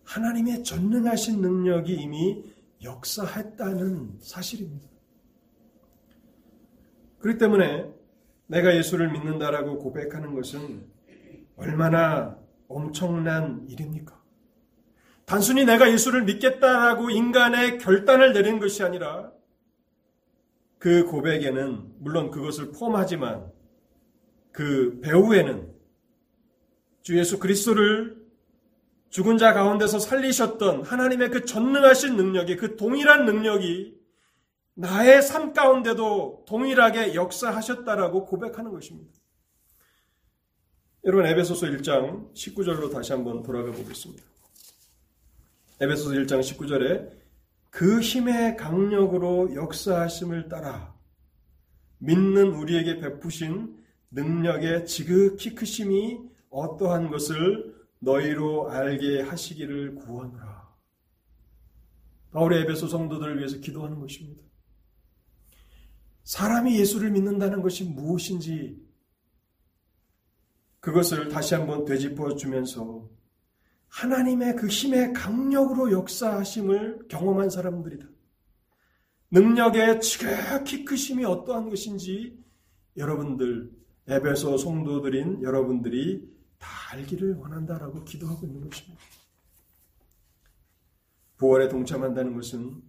[0.04, 2.44] 하나님의 전능하신 능력이 이미
[2.84, 4.88] 역사했다는 사실입니다.
[7.20, 7.94] 그렇기 때문에
[8.48, 10.86] 내가 예수를 믿는다라고 고백하는 것은
[11.56, 12.39] 얼마나
[12.70, 14.18] 엄청난 일입니까?
[15.26, 19.32] 단순히 내가 예수를 믿겠다라고 인간의 결단을 내린 것이 아니라
[20.78, 23.52] 그 고백에는 물론 그것을 포함하지만
[24.52, 25.72] 그 배후에는
[27.02, 28.18] 주 예수 그리스도를
[29.10, 33.98] 죽은 자 가운데서 살리셨던 하나님의 그 전능하신 능력이 그 동일한 능력이
[34.76, 39.19] 나의 삶 가운데도 동일하게 역사하셨다라고 고백하는 것입니다.
[41.10, 44.24] 여러분 에베소서 1장 19절로 다시 한번 돌아가 보겠습니다.
[45.82, 47.10] 에베소서 1장 19절에
[47.72, 50.94] 그 힘의 강력으로 역사하심을 따라
[51.98, 53.76] 믿는 우리에게 베푸신
[54.12, 56.20] 능력의 지극히 크심이
[56.52, 60.76] 어떠한 것을 너희로 알게 하시기를 구하노라.
[62.34, 64.44] 바울의 에베소 성도들을 위해서 기도하는 것입니다.
[66.22, 68.89] 사람이 예수를 믿는다는 것이 무엇인지
[70.80, 73.10] 그것을 다시 한번 되짚어 주면서
[73.90, 78.08] 하나님의 그 힘의 강력으로 역사하심을 경험한 사람들이다.
[79.32, 82.40] 능력의 지극히 크심이 어떠한 것인지
[82.98, 83.72] 여러분들,
[84.08, 89.00] 에베소 성도들인 여러분들이 다 알기를 원한다라고 기도하고 있는 것입니다.
[91.38, 92.82] 부활에 동참한다는 것은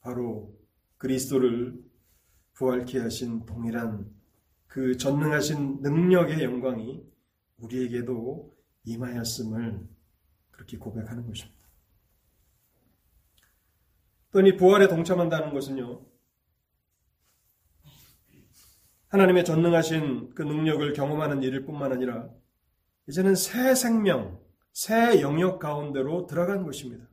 [0.00, 0.54] 바로
[0.98, 1.82] 그리스도를
[2.52, 4.10] 부활케 하신 동일한
[4.66, 7.02] 그 전능하신 능력의 영광이
[7.58, 9.88] 우리에게도 임하였음을
[10.50, 11.56] 그렇게 고백하는 것입니다.
[14.32, 16.04] 또이 부활에 동참한다는 것은요.
[19.08, 22.28] 하나님의 전능하신 그 능력을 경험하는 일일 뿐만 아니라
[23.08, 24.40] 이제는 새 생명,
[24.72, 27.08] 새 영역 가운데로 들어간 것입니다.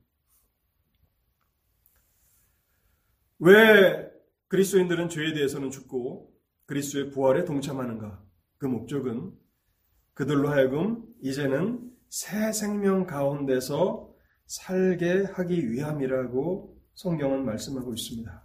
[3.40, 4.12] 왜
[4.48, 6.34] 그리스도인들은 죄에 대해서는 죽고
[6.66, 8.24] 그리스도의 부활에 동참하는가?
[8.58, 9.38] 그 목적은
[10.14, 14.14] 그들로 하여금 이제는 새 생명 가운데서
[14.46, 18.44] 살게 하기 위함이라고 성경은 말씀하고 있습니다.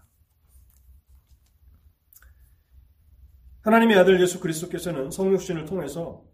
[3.61, 6.25] 하나님의 아들 예수 그리스도께서는 성육신을 통해서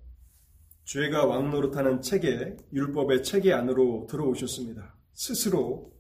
[0.85, 4.94] 죄가 왕노릇하는 체계, 율법의 체계 안으로 들어오셨습니다.
[5.14, 5.92] 스스로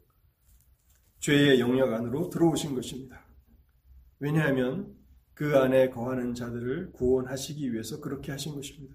[1.20, 3.26] 죄의 영역 안으로 들어오신 것입니다.
[4.20, 4.94] 왜냐하면
[5.32, 8.94] 그 안에 거하는 자들을 구원하시기 위해서 그렇게 하신 것입니다.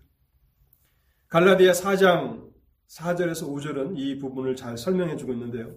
[1.30, 2.50] 갈라디아 4장
[2.88, 5.76] 4절에서 5절은 이 부분을 잘 설명해 주고 있는데요.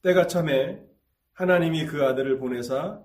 [0.00, 0.80] 때가 참에
[1.34, 3.02] 하나님이 그 아들을 보내사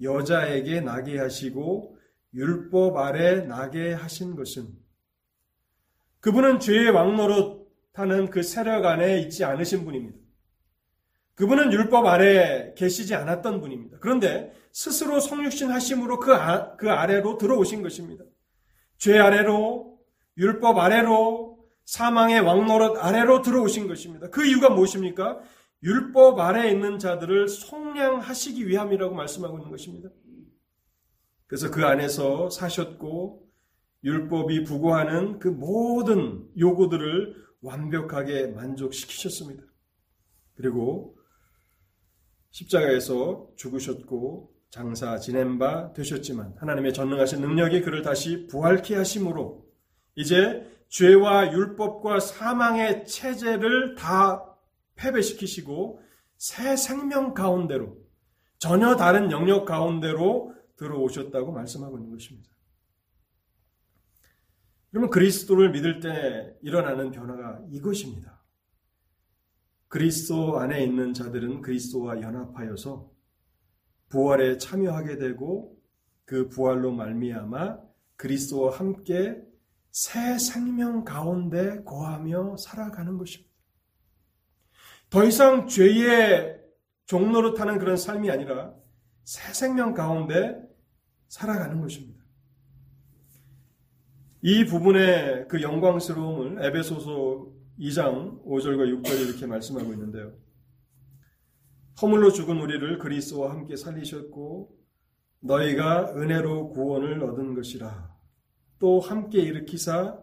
[0.00, 1.98] 여자에게 나게 하시고
[2.34, 4.68] 율법 아래 나게 하신 것은
[6.20, 10.16] 그분은 죄의 왕노릇 하는 그 세력 안에 있지 않으신 분입니다.
[11.34, 13.98] 그분은 율법 아래 계시지 않았던 분입니다.
[13.98, 18.24] 그런데 스스로 성육신 하심으로 그, 아, 그 아래로 들어오신 것입니다.
[18.98, 19.93] 죄 아래로,
[20.36, 24.30] 율법 아래로, 사망의 왕노릇 아래로 들어오신 것입니다.
[24.30, 25.40] 그 이유가 무엇입니까?
[25.82, 30.08] 율법 아래에 있는 자들을 속량하시기 위함이라고 말씀하고 있는 것입니다.
[31.46, 33.46] 그래서 그 안에서 사셨고
[34.02, 39.62] 율법이 부고하는 그 모든 요구들을 완벽하게 만족시키셨습니다.
[40.54, 41.16] 그리고
[42.50, 49.63] 십자가에서 죽으셨고 장사 지낸 바 되셨지만 하나님의 전능하신 능력이 그를 다시 부활케 하심으로
[50.16, 54.56] 이제 죄와 율법과 사망의 체제를 다
[54.94, 56.00] 패배시키시고
[56.36, 57.96] 새 생명 가운데로
[58.58, 62.50] 전혀 다른 영역 가운데로 들어오셨다고 말씀하고 있는 것입니다.
[64.90, 68.44] 그러면 그리스도를 믿을 때 일어나는 변화가 이것입니다.
[69.88, 73.10] 그리스도 안에 있는 자들은 그리스도와 연합하여서
[74.08, 75.76] 부활에 참여하게 되고
[76.24, 77.78] 그 부활로 말미암아
[78.16, 79.42] 그리스도와 함께
[79.94, 83.54] 새 생명 가운데 거하며 살아가는 것입니다.
[85.08, 86.60] 더 이상 죄의
[87.06, 88.74] 종로로 타는 그런 삶이 아니라
[89.22, 90.60] 새 생명 가운데
[91.28, 92.24] 살아가는 것입니다.
[94.42, 100.32] 이 부분의 그 영광스러움을 에베소서 2장 5절과 6절에 이렇게 말씀하고 있는데요.
[102.02, 104.76] 허물로 죽은 우리를 그리스도와 함께 살리셨고
[105.38, 108.13] 너희가 은혜로 구원을 얻은 것이라.
[108.78, 110.20] 또 함께 일으키사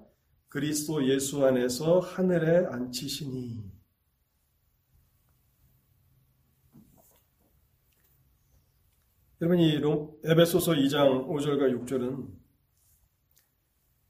[0.49, 3.71] 그리스도 예수 안에서 하늘에 앉히시니
[9.41, 9.81] 여러분 이
[10.23, 12.27] 에베소서 2장 5절과 6절은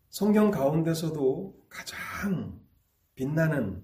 [0.09, 2.59] 성경 가운데서도 가장
[3.15, 3.81] 빛나는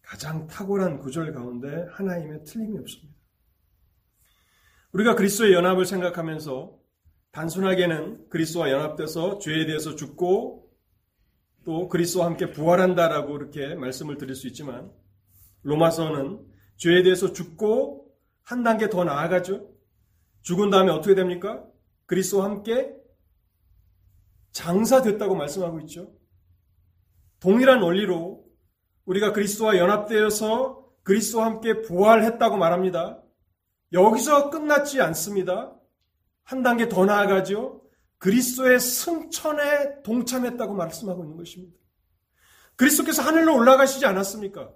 [0.00, 3.16] 가장 탁월한 구절 가운데 하나임에 틀림이 없습니다.
[4.92, 6.81] 우리가 그리스도의 연합을 생각하면서
[7.32, 10.70] 단순하게는 그리스도와 연합돼서 죄에 대해서 죽고
[11.64, 14.92] 또 그리스도와 함께 부활한다라고 이렇게 말씀을 드릴 수 있지만
[15.62, 16.44] 로마서는
[16.76, 19.70] 죄에 대해서 죽고 한 단계 더 나아가죠.
[20.42, 21.64] 죽은 다음에 어떻게 됩니까?
[22.06, 22.94] 그리스도와 함께
[24.50, 26.12] 장사됐다고 말씀하고 있죠.
[27.40, 28.44] 동일한 원리로
[29.06, 33.22] 우리가 그리스도와 연합되어서 그리스도와 함께 부활했다고 말합니다.
[33.92, 35.74] 여기서 끝났지 않습니다.
[36.52, 37.80] 한 단계 더 나아가죠.
[38.18, 41.74] 그리스도의 승천에 동참했다고 말씀하고 있는 것입니다.
[42.76, 44.70] 그리스도께서 하늘로 올라가시지 않았습니까?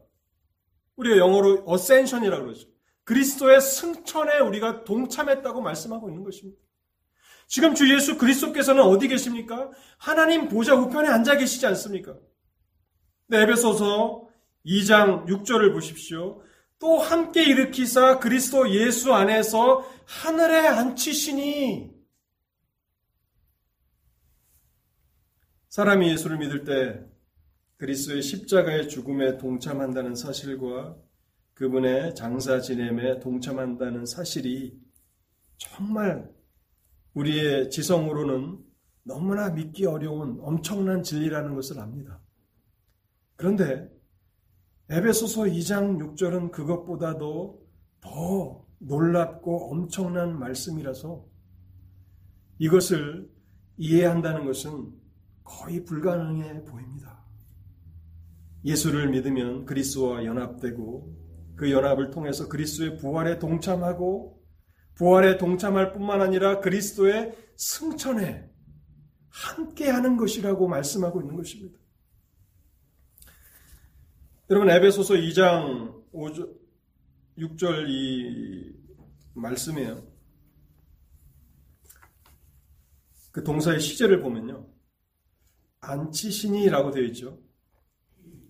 [0.97, 2.69] 우리가 영어로 어센션이라고 그러죠.
[3.05, 6.59] 그리스도의 승천에 우리가 동참했다고 말씀하고 있는 것입니다.
[7.47, 9.71] 지금 주 예수 그리스도께서는 어디 계십니까?
[9.99, 12.17] 하나님 보좌 우편에 앉아 계시지 않습니까?
[13.27, 14.27] 네, 에베소서
[14.65, 16.41] 2장 6절을 보십시오.
[16.79, 21.95] 또 함께 일으키사 그리스도 예수 안에서 하늘에 앉히시니
[25.69, 27.05] 사람이 예수를 믿을 때
[27.77, 30.97] 그리스도의 십자가의 죽음에 동참한다는 사실과
[31.55, 34.79] 그분의 장사 지냄에 동참한다는 사실이
[35.59, 36.31] 정말
[37.15, 38.65] 우리의 지성으로는
[39.03, 42.21] 너무나 믿기 어려운 엄청난 진리라는 것을 압니다.
[43.37, 43.91] 그런데
[44.89, 47.67] 에베소서 2장 6절은 그것보다도
[48.01, 51.25] 더 놀랍고 엄청난 말씀이라서
[52.59, 53.31] 이것을
[53.77, 54.93] 이해한다는 것은
[55.45, 57.25] 거의 불가능해 보입니다.
[58.65, 61.15] 예수를 믿으면 그리스도와 연합되고
[61.57, 64.43] 그 연합을 통해서 그리스도의 부활에 동참하고
[64.95, 68.51] 부활에 동참할 뿐만 아니라 그리스도의 승천에
[69.29, 71.79] 함께하는 것이라고 말씀하고 있는 것입니다.
[74.49, 76.66] 여러분 에베소서 2장 5절,
[77.39, 78.75] 6절 이
[79.35, 80.07] 말씀이에요.
[83.33, 84.67] 그 동사의 시제를 보면요.
[85.81, 87.43] 안치시니라고 되어 있죠.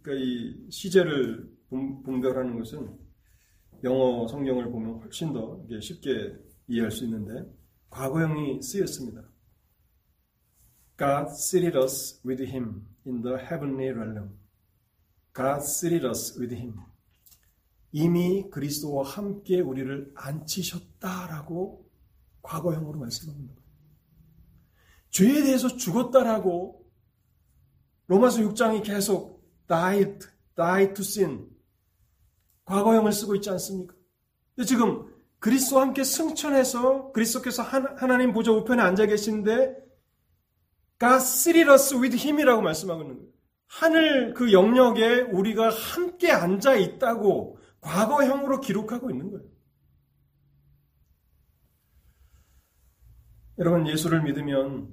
[0.01, 2.97] 그러니까 이 시제를 분별하는 것은
[3.83, 6.37] 영어 성경을 보면 훨씬 더 쉽게
[6.69, 7.51] 이해할 수 있는데
[7.91, 9.29] 과거형이 쓰였습니다.
[10.97, 14.39] God seated us with him in the heavenly realm.
[15.35, 16.81] God seated us with him.
[17.93, 21.87] 이미 그리스도와 함께 우리를 앉히셨다라고
[22.43, 23.55] 과거형으로 말씀합니다.
[25.11, 26.85] 죄에 대해서 죽었다라고
[28.09, 31.49] 로마서 6장이 계속 died, died to sin
[32.65, 33.95] 과거형을 쓰고 있지 않습니까?
[34.55, 39.77] 근데 지금 그리스도와 함께 승천해서 그리스도께서 하나님 보좌 우편에 앉아 계신데
[40.99, 43.31] God seated us with him이라고 말씀하고 있는 거예요.
[43.69, 47.56] 하늘 그 영역에 우리가 함께 앉아 있다고
[47.87, 49.47] 과거형으로 기록하고 있는 거예요.
[53.59, 54.93] 여러분 예수를 믿으면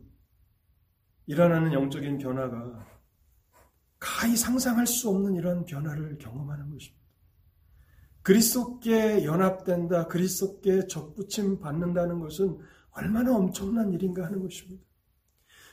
[1.26, 2.88] 일어나는 영적인 변화가
[4.00, 7.04] 가히 상상할 수 없는 이런 변화를 경험하는 것입니다.
[8.22, 12.60] 그리스도께 연합된다, 그리스도께 접붙임 받는다는 것은
[12.92, 14.86] 얼마나 엄청난 일인가 하는 것입니다.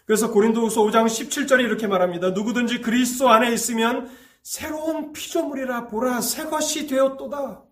[0.07, 2.31] 그래서 고린도후서 5장 17절에 이렇게 말합니다.
[2.31, 4.09] 누구든지 그리스도 안에 있으면
[4.43, 7.65] 새로운 피조물이라 보라 새 것이 되었도다.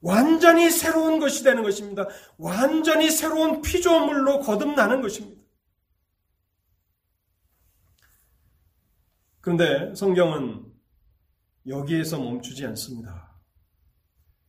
[0.00, 2.06] 완전히 새로운 것이 되는 것입니다.
[2.36, 5.42] 완전히 새로운 피조물로 거듭나는 것입니다.
[9.40, 10.64] 그런데 성경은
[11.66, 13.28] 여기에서 멈추지 않습니다.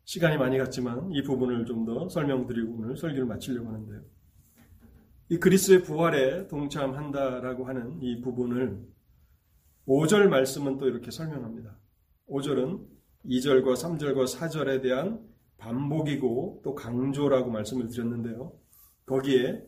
[0.04, 4.02] 시간이 많이 갔지만 이 부분을 좀 더 설명드리고 오늘 설교를 마치려고 하는데요.
[5.30, 8.86] 이 그리스의 부활에 동참한다라고 하는 이 부분을
[9.90, 11.76] 5절 말씀은 또 이렇게 설명합니다.
[12.30, 12.86] 5절은
[13.26, 15.28] 2절과 3절과 4절에 대한
[15.58, 18.54] 반복이고 또 강조라고 말씀을 드렸는데요.
[19.08, 19.66] 거기에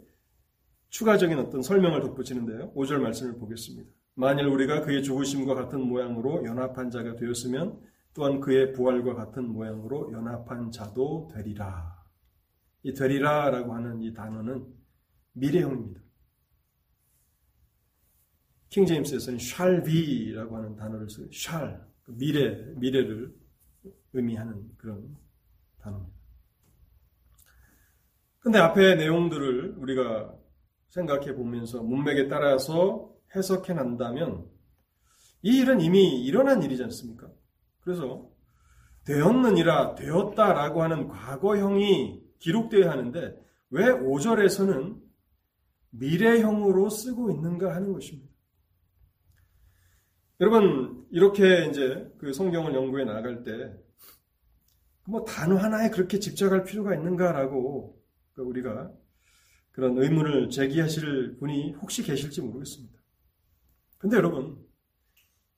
[0.90, 2.72] 추가적인 어떤 설명을 덧붙이는데요.
[2.74, 3.90] 5절 말씀을 보겠습니다.
[4.14, 7.82] 만일 우리가 그의 죽으심과 같은 모양으로 연합한 자가 되었으면
[8.14, 12.00] 또한 그의 부활과 같은 모양으로 연합한 자도 되리라.
[12.84, 14.68] 이 되리라라고 하는 이 단어는
[15.34, 16.00] 미래형입니다.
[18.72, 21.28] 킹제임스에서는 shall be라고 하는 단어를 써요.
[21.32, 23.34] shall 그 미래 미래를
[24.14, 25.18] 의미하는 그런
[25.80, 26.20] 단어입니다.
[28.40, 30.34] 근데 앞에 내용들을 우리가
[30.90, 34.50] 생각해 보면서 문맥에 따라서 해석해 난다면
[35.44, 37.30] 이 일은 이미 일어난 일이지 않습니까?
[37.82, 38.30] 그래서
[39.06, 43.38] 되었느니라 되었다라고 하는 과거형이 기록되어야 하는데
[43.70, 45.02] 왜 5절에서는
[45.92, 48.31] 미래형으로 쓰고 있는가 하는 것입니다.
[50.42, 53.92] 여러분 이렇게 이제 그 성경을 연구해 나갈 때
[55.06, 58.02] 뭐 단어 하나에 그렇게 집착할 필요가 있는가라고
[58.34, 58.92] 그 우리가
[59.72, 63.00] 그런 의문을 제기하실 분이 혹시 계실지 모르겠습니다.
[63.98, 64.58] 근데 여러분,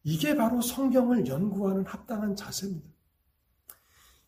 [0.04, 2.88] 이게 바로 성경을 연구하는 합당한 자세입니다.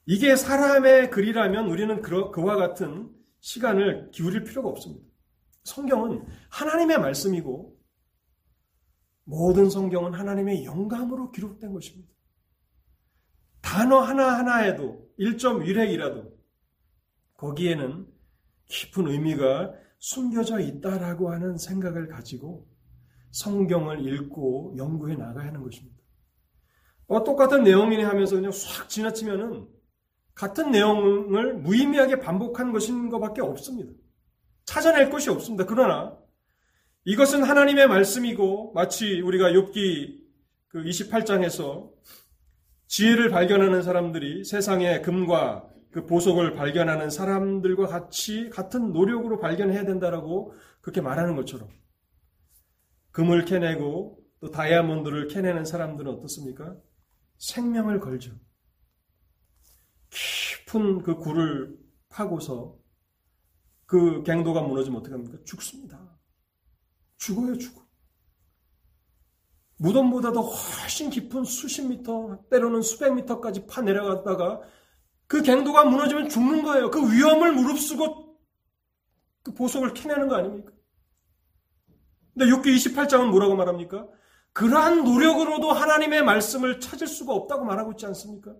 [0.05, 5.05] 이게 사람의 글이라면 우리는 그와 같은 시간을 기울일 필요가 없습니다.
[5.63, 7.74] 성경은 하나님의 말씀이고
[9.25, 12.09] 모든 성경은 하나님의 영감으로 기록된 것입니다.
[13.61, 16.31] 단어 하나하나에도 1점 유렉이라도
[17.33, 18.07] 거기에는
[18.67, 22.67] 깊은 의미가 숨겨져 있다라고 하는 생각을 가지고
[23.31, 25.95] 성경을 읽고 연구해 나가야 하는 것입니다.
[27.07, 29.67] 어, 똑같은 내용이네 하면서 그냥 싹 지나치면은
[30.33, 33.91] 같은 내용을 무의미하게 반복한 것인 것밖에 없습니다.
[34.65, 35.65] 찾아낼 것이 없습니다.
[35.65, 36.17] 그러나
[37.05, 40.23] 이것은 하나님의 말씀이고 마치 우리가 욥기
[40.67, 41.91] 그 28장에서
[42.87, 50.99] 지혜를 발견하는 사람들이 세상의 금과 그 보석을 발견하는 사람들과 같이 같은 노력으로 발견해야 된다라고 그렇게
[50.99, 51.69] 말하는 것처럼
[53.11, 56.75] 금을 캐내고 또 다이아몬드를 캐내는 사람들은 어떻습니까?
[57.37, 58.33] 생명을 걸죠.
[60.09, 61.77] 깊은 그 굴을
[62.09, 62.77] 파고서
[63.85, 65.37] 그 갱도가 무너지면 어떻게 합니까?
[65.45, 66.14] 죽습니다.
[67.25, 67.81] 죽어요, 죽어.
[69.77, 74.61] 무덤보다도 훨씬 깊은 수십 미터, 때로는 수백 미터까지 파 내려갔다가
[75.27, 76.91] 그 갱도가 무너지면 죽는 거예요.
[76.91, 78.37] 그 위험을 무릅쓰고
[79.43, 80.71] 그 보석을 캐내는 거 아닙니까?
[82.33, 84.07] 근데 6기 28장은 뭐라고 말합니까?
[84.53, 88.55] 그러한 노력으로도 하나님의 말씀을 찾을 수가 없다고 말하고 있지 않습니까?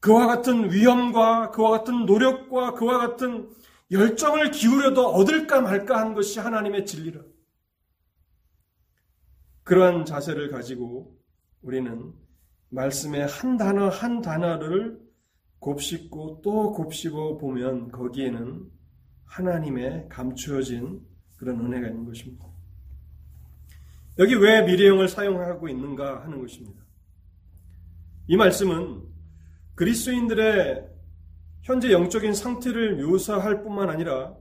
[0.00, 3.50] 그와 같은 위험과 그와 같은 노력과 그와 같은
[3.90, 7.20] 열정을 기울여도 얻을까 말까 한 것이 하나님의 진리라.
[9.64, 11.18] 그러한 자세를 가지고
[11.62, 12.12] 우리는
[12.68, 15.00] 말씀의 한 단어 한 단어를
[15.58, 18.70] 곱씹고 또 곱씹어 보면 거기에는
[19.24, 21.00] 하나님의 감추어진
[21.36, 22.46] 그런 은혜가 있는 것입니다.
[24.18, 26.84] 여기 왜 미래형을 사용하고 있는가 하는 것입니다.
[28.28, 29.02] 이 말씀은
[29.74, 30.88] 그리스도인들의
[31.62, 34.36] 현재 영적인 상태를 묘사할 뿐만 아니라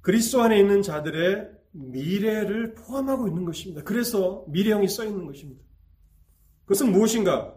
[0.00, 3.82] 그리스도 안에 있는 자들의 미래를 포함하고 있는 것입니다.
[3.82, 5.62] 그래서 미래형이 써 있는 것입니다.
[6.62, 7.56] 그것은 무엇인가?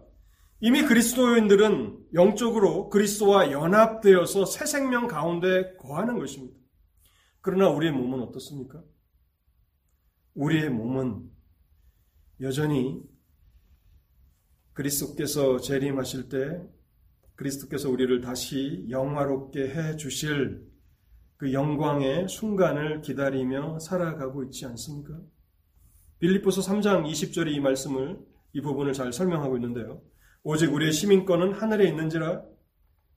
[0.60, 6.58] 이미 그리스도인들은 영적으로 그리스도와 연합되어서 새 생명 가운데 거하는 것입니다.
[7.42, 8.82] 그러나 우리의 몸은 어떻습니까?
[10.36, 11.30] 우리의 몸은
[12.42, 13.04] 여전히
[14.74, 16.62] 그리스도께서 재림하실 때
[17.36, 20.73] 그리스도께서 우리를 다시 영화롭게 해 주실
[21.44, 25.20] 그 영광의 순간을 기다리며 살아가고 있지 않습니까?
[26.20, 28.18] 빌립보서 3장 20절의 이 말씀을
[28.54, 30.02] 이 부분을 잘 설명하고 있는데요.
[30.44, 32.44] 오직 우리의 시민권은 하늘에 있는지라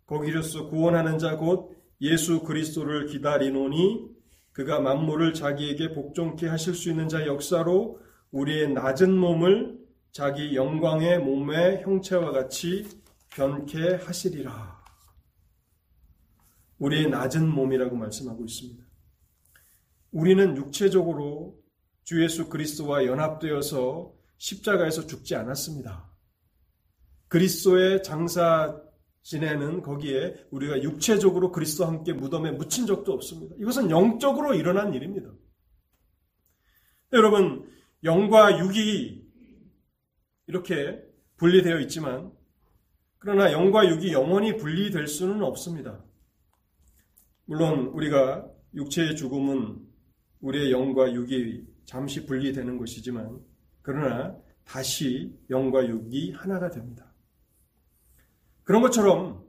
[0.07, 1.71] 거기로서 구원하는 자 곧
[2.01, 4.09] 예수 그리스도를 기다리노니
[4.51, 8.01] 그가 만물을 자기에게 복종케 하실 수 있는 자 역사로
[8.33, 9.79] 우리의 낮은 몸을
[10.11, 12.89] 자기 영광의 몸의 형체와 같이
[13.37, 14.76] 변케 하시리라.
[16.79, 18.85] 우리의 낮은 몸이라고 말씀하고 있습니다.
[20.13, 21.59] 우리는 육체적으로
[22.05, 26.11] 주 예수 그리스도와 연합되어서 십자가에서 죽지 않았습니다.
[27.29, 28.81] 그리스도의 장사
[29.23, 33.57] 지내는 거기에 우리가 육체적으로 그리스도와 함께 무덤에 묻힌 적도 없습니다.
[33.59, 35.33] 이것은 영적으로 일어난 일입니다.
[37.13, 37.69] 여러분,
[38.05, 39.27] 영과 육이
[40.47, 41.03] 이렇게
[41.39, 42.31] 분리되어 있지만,
[43.19, 46.06] 그러나 영과 육이 영원히 분리될 수는 없습니다.
[47.47, 49.79] 물론 우리가 육체의 죽음은
[50.41, 53.41] 우리의 영과 육이 잠시 분리되는 것이지만,
[53.83, 57.15] 그러나 다시 영과 육이 하나가 됩니다.
[58.65, 59.45] 그런 것처럼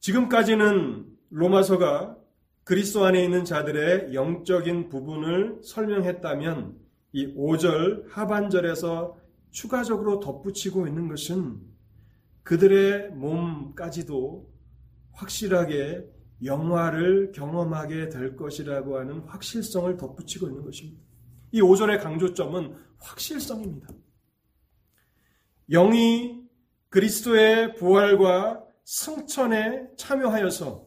[0.00, 2.18] 지금까지는 로마서가
[2.64, 6.76] 그리스도 안에 있는 자들의 영적인 부분을 설명했다면
[7.12, 9.18] 이 5절 하반절에서
[9.50, 11.60] 추가적으로 덧붙이고 있는 것은
[12.42, 14.50] 그들의 몸까지도
[15.12, 16.04] 확실하게
[16.44, 21.02] 영화를 경험하게 될 것이라고 하는 확실성을 덧붙이고 있는 것입니다.
[21.52, 23.88] 이 5절의 강조점은 확실성입니다.
[25.70, 26.42] 영이
[26.88, 30.86] 그리스도의 부활과 승천에 참여하여서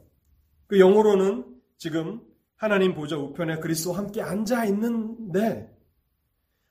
[0.67, 1.45] 그 영으로는
[1.77, 2.21] 지금
[2.55, 5.71] 하나님 보좌 우편에 그리스도와 함께 앉아 있는데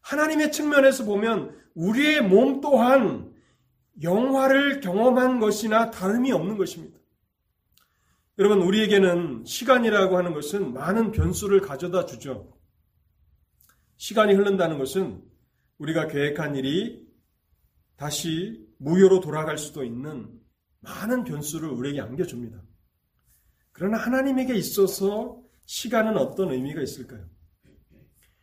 [0.01, 3.33] 하나님의 측면에서 보면 우리의 몸 또한
[4.03, 6.99] 영화를 경험한 것이나 다름이 없는 것입니다.
[8.39, 12.59] 여러분, 우리에게는 시간이라고 하는 것은 많은 변수를 가져다 주죠.
[13.97, 15.23] 시간이 흐른다는 것은
[15.79, 17.07] 우리가 계획한 일이
[17.97, 20.29] 다시 무효로 돌아갈 수도 있는
[20.81, 22.61] 많은 변수를 우리에게 안겨줍니다.
[23.71, 27.25] 그러나 하나님에게 있어서 시간은 어떤 의미가 있을까요?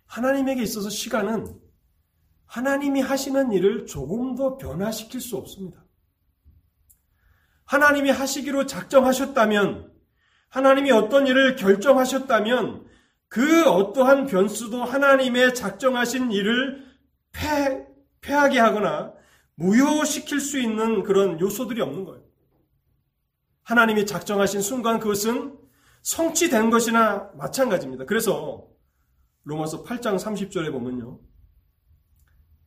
[0.05, 1.59] 하나님에게 있어서 시간은
[2.45, 5.80] 하나님이 하시는 일을 조금 더 변화시킬 수 없습니다.
[7.71, 9.93] 하나님이 하시기로 작정하셨다면,
[10.49, 12.85] 하나님이 어떤 일을 결정하셨다면,
[13.29, 16.85] 그 어떠한 변수도 하나님의 작정하신 일을
[17.31, 17.87] 패,
[18.19, 19.13] 패하게 하거나
[19.55, 22.21] 무효시킬 수 있는 그런 요소들이 없는 거예요.
[23.63, 25.57] 하나님이 작정하신 순간 그것은
[26.01, 28.03] 성취된 것이나 마찬가지입니다.
[28.03, 28.67] 그래서
[29.45, 31.21] 로마서 8장 30절에 보면요.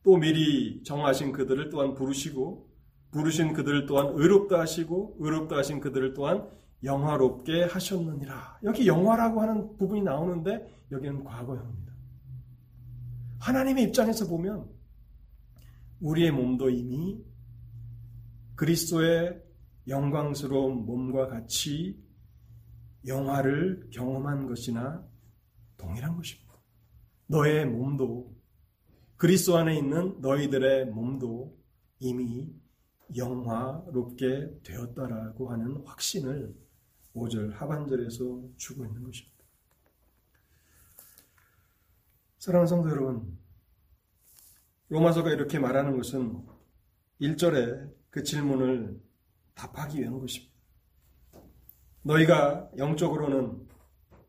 [0.01, 2.74] 또 미리 정하신 그들을 또한 부르시고
[3.15, 6.49] 부르신 그들을 또한 의롭다 하시고 의롭다 하신 그들을 또한
[6.83, 8.59] 영화롭게 하셨느니라.
[8.63, 11.93] 여기 영화라고 하는 부분이 나오는데 여기는 과거형입니다.
[13.39, 14.69] 하나님의 입장에서 보면
[16.01, 17.23] 우리의 몸도 이미
[18.55, 19.41] 그리스도의
[19.87, 21.97] 영광스러운 몸과 같이
[23.07, 25.07] 영화를 경험한 것이나
[25.77, 26.53] 동일한 것입니다.
[27.27, 28.35] 너의 몸도
[29.15, 31.57] 그리스도 안에 있는 너희들의 몸도
[31.99, 32.53] 이미
[33.15, 36.55] 영화롭게 되었다라고 하는 확신을
[37.15, 39.35] 5절 하반절에서 주고 있는 것입니다.
[42.39, 43.37] 사랑하는 성도 여러분,
[44.89, 46.45] 로마서가 이렇게 말하는 것은
[47.21, 49.01] 1절에 그 질문을
[49.55, 50.53] 답하기 위한 것입니다.
[52.03, 53.67] 너희가 영적으로는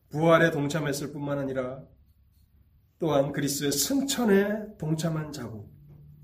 [0.08, 1.84] 부활에 동참했을 뿐만 아니라
[2.98, 5.70] 또한 그리스의 승천에 동참한 자고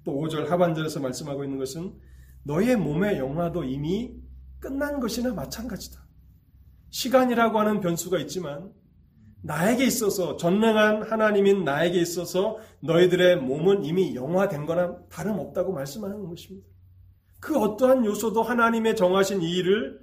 [0.05, 2.01] 또 5절 하반절에서 말씀하고 있는 것은
[2.45, 4.15] 너의 몸의 영화도 이미
[4.59, 6.07] 끝난 것이나 마찬가지다.
[6.91, 8.73] 시간이라고 하는 변수가 있지만
[9.43, 16.69] 나에게 있어서 전능한 하나님인 나에게 있어서 너희들의 몸은 이미 영화된 거나 다름없다고 말씀하는 것입니다.
[17.41, 20.01] 그 어떠한 요소도 하나님의 정하신 이 일을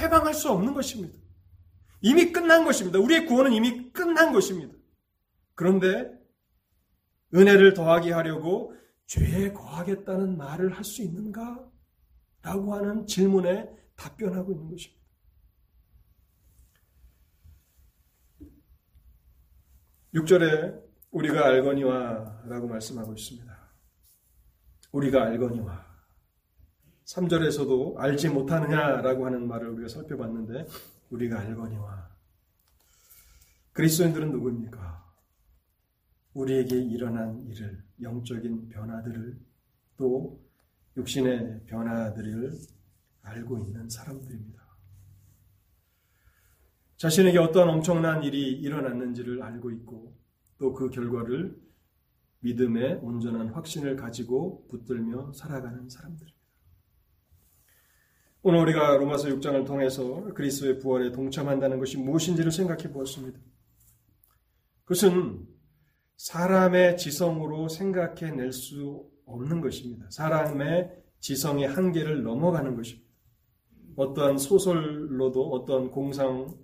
[0.00, 1.18] 회방할 수 없는 것입니다.
[2.00, 3.00] 이미 끝난 것입니다.
[3.00, 4.74] 우리의 구원은 이미 끝난 것입니다.
[5.54, 6.08] 그런데
[7.34, 8.72] 은혜를 더하게 하려고
[9.06, 11.75] 죄에 거하겠다는 말을 할 수 있는가?
[12.46, 15.02] 라고 하는 질문에 답변하고 있는 것입니다.
[20.14, 20.80] 육절에
[21.10, 23.52] 우리가 알거니와 라고 말씀하고 있습니다.
[24.92, 25.84] 우리가 알거니와.
[27.06, 30.68] 3절에서도 알지 못하느냐 라고 하는 말을 우리가 살펴봤는데
[31.10, 32.08] 우리가 알거니와.
[33.72, 35.04] 그리스도인들은 누구입니까?
[36.34, 39.36] 우리에게 일어난 일을 영적인 변화들을
[39.96, 40.45] 또
[40.96, 42.52] 육신의 변화들을
[43.22, 44.66] 알고 있는 사람들입니다.
[46.96, 50.16] 자신에게 어떠한 엄청난 일이 일어났는지를 알고 있고
[50.58, 51.54] 또 그 결과를
[52.40, 56.36] 믿음의 온전한 확신을 가지고 붙들며 살아가는 사람들입니다.
[58.42, 63.40] 오늘 우리가 로마서 6장을 통해서 그리스도의 부활에 동참한다는 것이 무엇인지를 생각해 보았습니다.
[64.84, 65.46] 그것은
[66.16, 70.06] 사람의 지성으로 생각해낼 수 없는 것입니다.
[70.10, 73.06] 사람의 지성의 한계를 넘어가는 것입니다.
[73.96, 76.54] 어떠한 소설로도 어떠한 공상,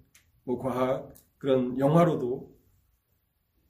[0.44, 2.52] 뭐 과학, 그런 영화로도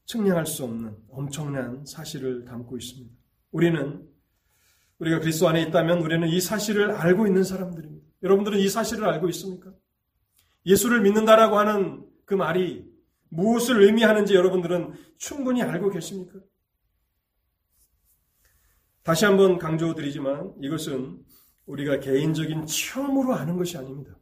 [0.05, 3.15] 측량할 수 없는 엄청난 사실을 담고 있습니다.
[3.51, 4.07] 우리는
[4.99, 8.07] 우리가 그리스도 안에 있다면 우리는 이 사실을 알고 있는 사람들입니다.
[8.23, 9.73] 여러분들은 이 사실을 알고 있습니까?
[10.67, 12.89] 예수를 믿는다라고 하는 그 말이
[13.31, 16.39] 무엇을 의미하는지 여러분들은 충분히 알고 계십니까?
[19.03, 21.25] 다시 한번 강조드리지만 이것은
[21.67, 24.17] 우리가 개인적인 체험으로 아는 것이 아닙니다.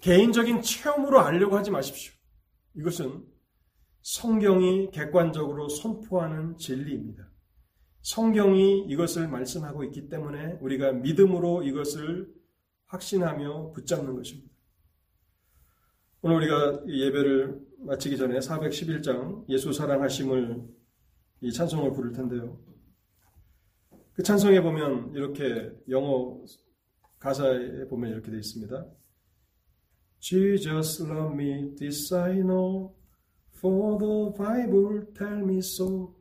[0.00, 2.12] 개인적인 체험으로 알려고 하지 마십시오.
[2.74, 3.24] 이것은
[4.02, 7.28] 성경이 객관적으로 선포하는 진리입니다.
[8.02, 12.32] 성경이 이것을 말씀하고 있기 때문에 우리가 믿음으로 이것을
[12.86, 14.50] 확신하며 붙잡는 것입니다.
[16.22, 20.64] 오늘 우리가 예배를 마치기 전에 411장 예수 사랑하심을
[21.42, 22.58] 이 찬송을 부를 텐데요.
[24.20, 26.44] 그 찬송에 보면 이렇게 영어
[27.18, 28.86] 가사에 보면 이렇게 되어 있습니다.
[30.18, 32.94] Jesus love me, this I know,
[33.56, 36.14] for the Bible tell me so.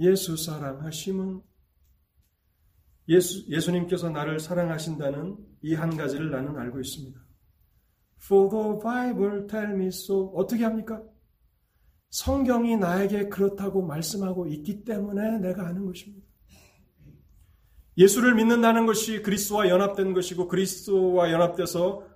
[0.00, 1.42] 예수 사랑하심은
[3.06, 7.20] 예수, 예수님께서 나를 사랑하신다는 이 한 가지를 나는 알고 있습니다.
[8.20, 10.32] For the Bible tell me so.
[10.34, 11.04] 어떻게 합니까?
[12.10, 16.26] 성경이 나에게 그렇다고 말씀하고 있기 때문에 내가 아는 것입니다.
[17.96, 22.06] 예수를 믿는다는 것이 그리스도와 연합된 것이고 그리스도와 연합돼서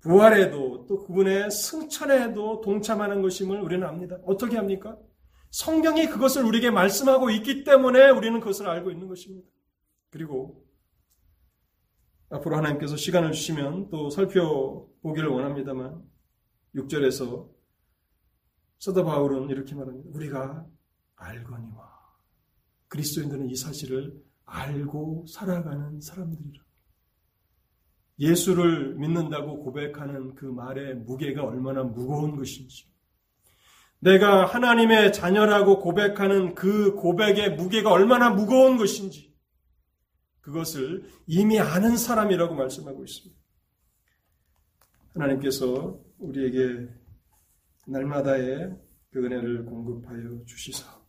[0.00, 4.18] 부활에도 또 그분의 승천에도 동참하는 것임을 우리는 압니다.
[4.24, 4.98] 어떻게 합니까?
[5.50, 9.48] 성경이 그것을 우리에게 말씀하고 있기 때문에 우리는 그것을 알고 있는 것입니다.
[10.10, 10.64] 그리고
[12.28, 16.02] 앞으로 하나님께서 시간을 주시면 또 살펴보기를 원합니다만
[16.74, 17.48] 6절에서
[18.78, 20.10] 서더 바울은 이렇게 말합니다.
[20.12, 20.66] 우리가
[21.16, 21.94] 알거니와
[22.88, 26.62] 그리스도인들은 이 사실을 알고 살아가는 사람들이라.
[28.18, 32.86] 예수를 믿는다고 고백하는 그 말의 무게가 얼마나 무거운 것인지,
[33.98, 39.34] 내가 하나님의 자녀라고 고백하는 그 고백의 무게가 얼마나 무거운 것인지,
[40.42, 43.40] 그것을 이미 아는 사람이라고 말씀하고 있습니다.
[45.14, 46.88] 하나님께서 우리에게
[47.86, 48.76] 날마다의
[49.10, 51.02] 그 은혜를 공급하여 주시사.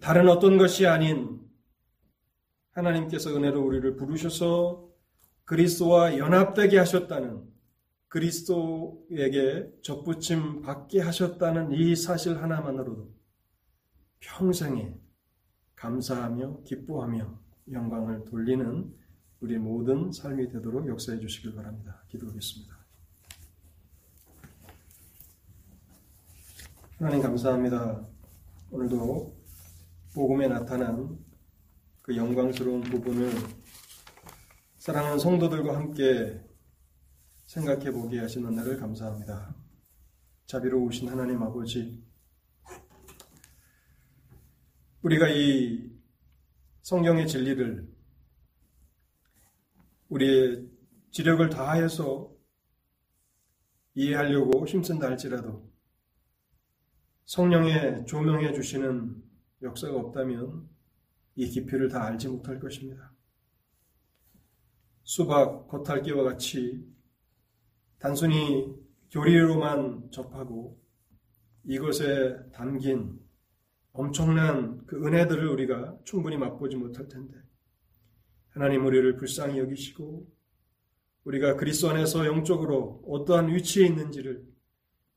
[0.00, 1.40] 다른 어떤 것이 아닌
[2.70, 4.88] 하나님께서 은혜로 우리를 부르셔서
[5.44, 7.44] 그리스도와 연합되게 하셨다는
[8.08, 13.12] 그리스도에게 접붙임 받게 하셨다는 이 사실 하나만으로도
[14.20, 14.94] 평생에
[15.74, 17.40] 감사하며 기뻐하며
[17.72, 18.94] 영광을 돌리는
[19.40, 22.04] 우리 모든 삶이 되도록 역사해 주시길 바랍니다.
[22.08, 22.77] 기도하겠습니다.
[26.98, 28.08] 하나님 감사합니다.
[28.72, 29.40] 오늘도
[30.14, 31.16] 복음에 나타난
[32.02, 33.30] 그 영광스러운 부분을
[34.78, 36.44] 사랑하는 성도들과 함께
[37.44, 39.54] 생각해 보게 하신 은혜를 감사합니다.
[40.46, 42.04] 자비로우신 하나님 아버지,
[45.02, 45.92] 우리가 이
[46.82, 47.88] 성경의 진리를
[50.08, 50.68] 우리의
[51.12, 52.34] 지력을 다해서
[53.94, 55.67] 이해하려고 힘쓴다 할지라도
[57.28, 59.22] 성령의 조명해 주시는
[59.60, 60.66] 역사가 없다면
[61.34, 63.12] 이 깊이를 다 알지 못할 것입니다.
[65.02, 66.82] 수박 겉핥기와 같이
[67.98, 68.74] 단순히
[69.10, 70.80] 교리로만 접하고
[71.64, 73.20] 이것에 담긴
[73.92, 77.36] 엄청난 그 은혜들을 우리가 충분히 맛보지 못할 텐데
[78.48, 80.26] 하나님 우리를 불쌍히 여기시고
[81.24, 84.48] 우리가 그리스도 안에서 영적으로 어떠한 위치에 있는지를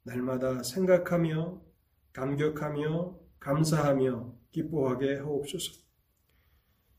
[0.04, 1.71] 날마다 생각하며
[2.14, 5.82] 감격하며 감사하며 기뻐하게 하옵소서.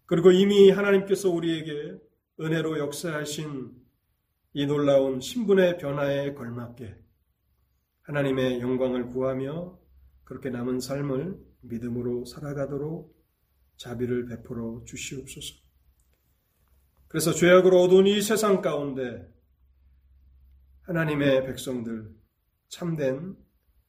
[0.06, 1.98] 그리고 이미 하나님께서 우리에게
[2.40, 3.72] 은혜로 역사하신
[4.54, 6.96] 이 놀라운 신분의 변화에 걸맞게
[8.02, 9.78] 하나님의 영광을 구하며
[10.24, 13.16] 그렇게 남은 삶을 믿음으로 살아가도록
[13.76, 15.62] 자비를 베풀어 주시옵소서.
[17.08, 19.30] 그래서 죄악으로 어두운 이 세상 가운데
[20.82, 22.10] 하나님의 백성들
[22.68, 23.36] 참된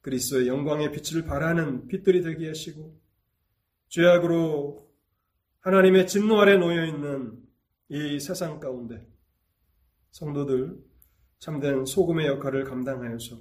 [0.04, 2.94] 그리스도의 영광의 빛을 발하는 빛들이 되게 하시고
[3.88, 4.86] 죄악으로
[5.60, 7.42] 하나님의 진노 아래 놓여 있는
[7.88, 9.08] 이 세상 가운데
[10.10, 10.78] 성도들
[11.38, 13.40] 참된 소금의 역할을 감당하여서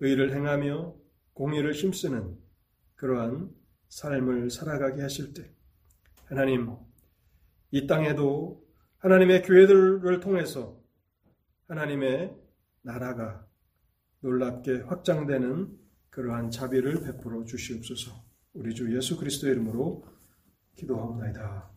[0.00, 0.94] 의를 행하며
[1.34, 2.38] 공의를 힘쓰는
[2.94, 3.50] 그러한
[3.88, 5.52] 삶을 살아가게 하실 때
[6.24, 6.74] 하나님
[7.72, 8.64] 이 땅에도
[8.98, 10.80] 하나님의 교회들을 통해서
[11.68, 12.34] 하나님의
[12.80, 13.46] 나라가
[14.22, 15.78] 놀랍게 확장되는
[16.10, 18.12] 그러한 자비를 베풀어 주시옵소서.
[18.54, 20.04] 우리 주 예수 그리스도의 이름으로
[20.76, 21.72] 기도하옵나이다.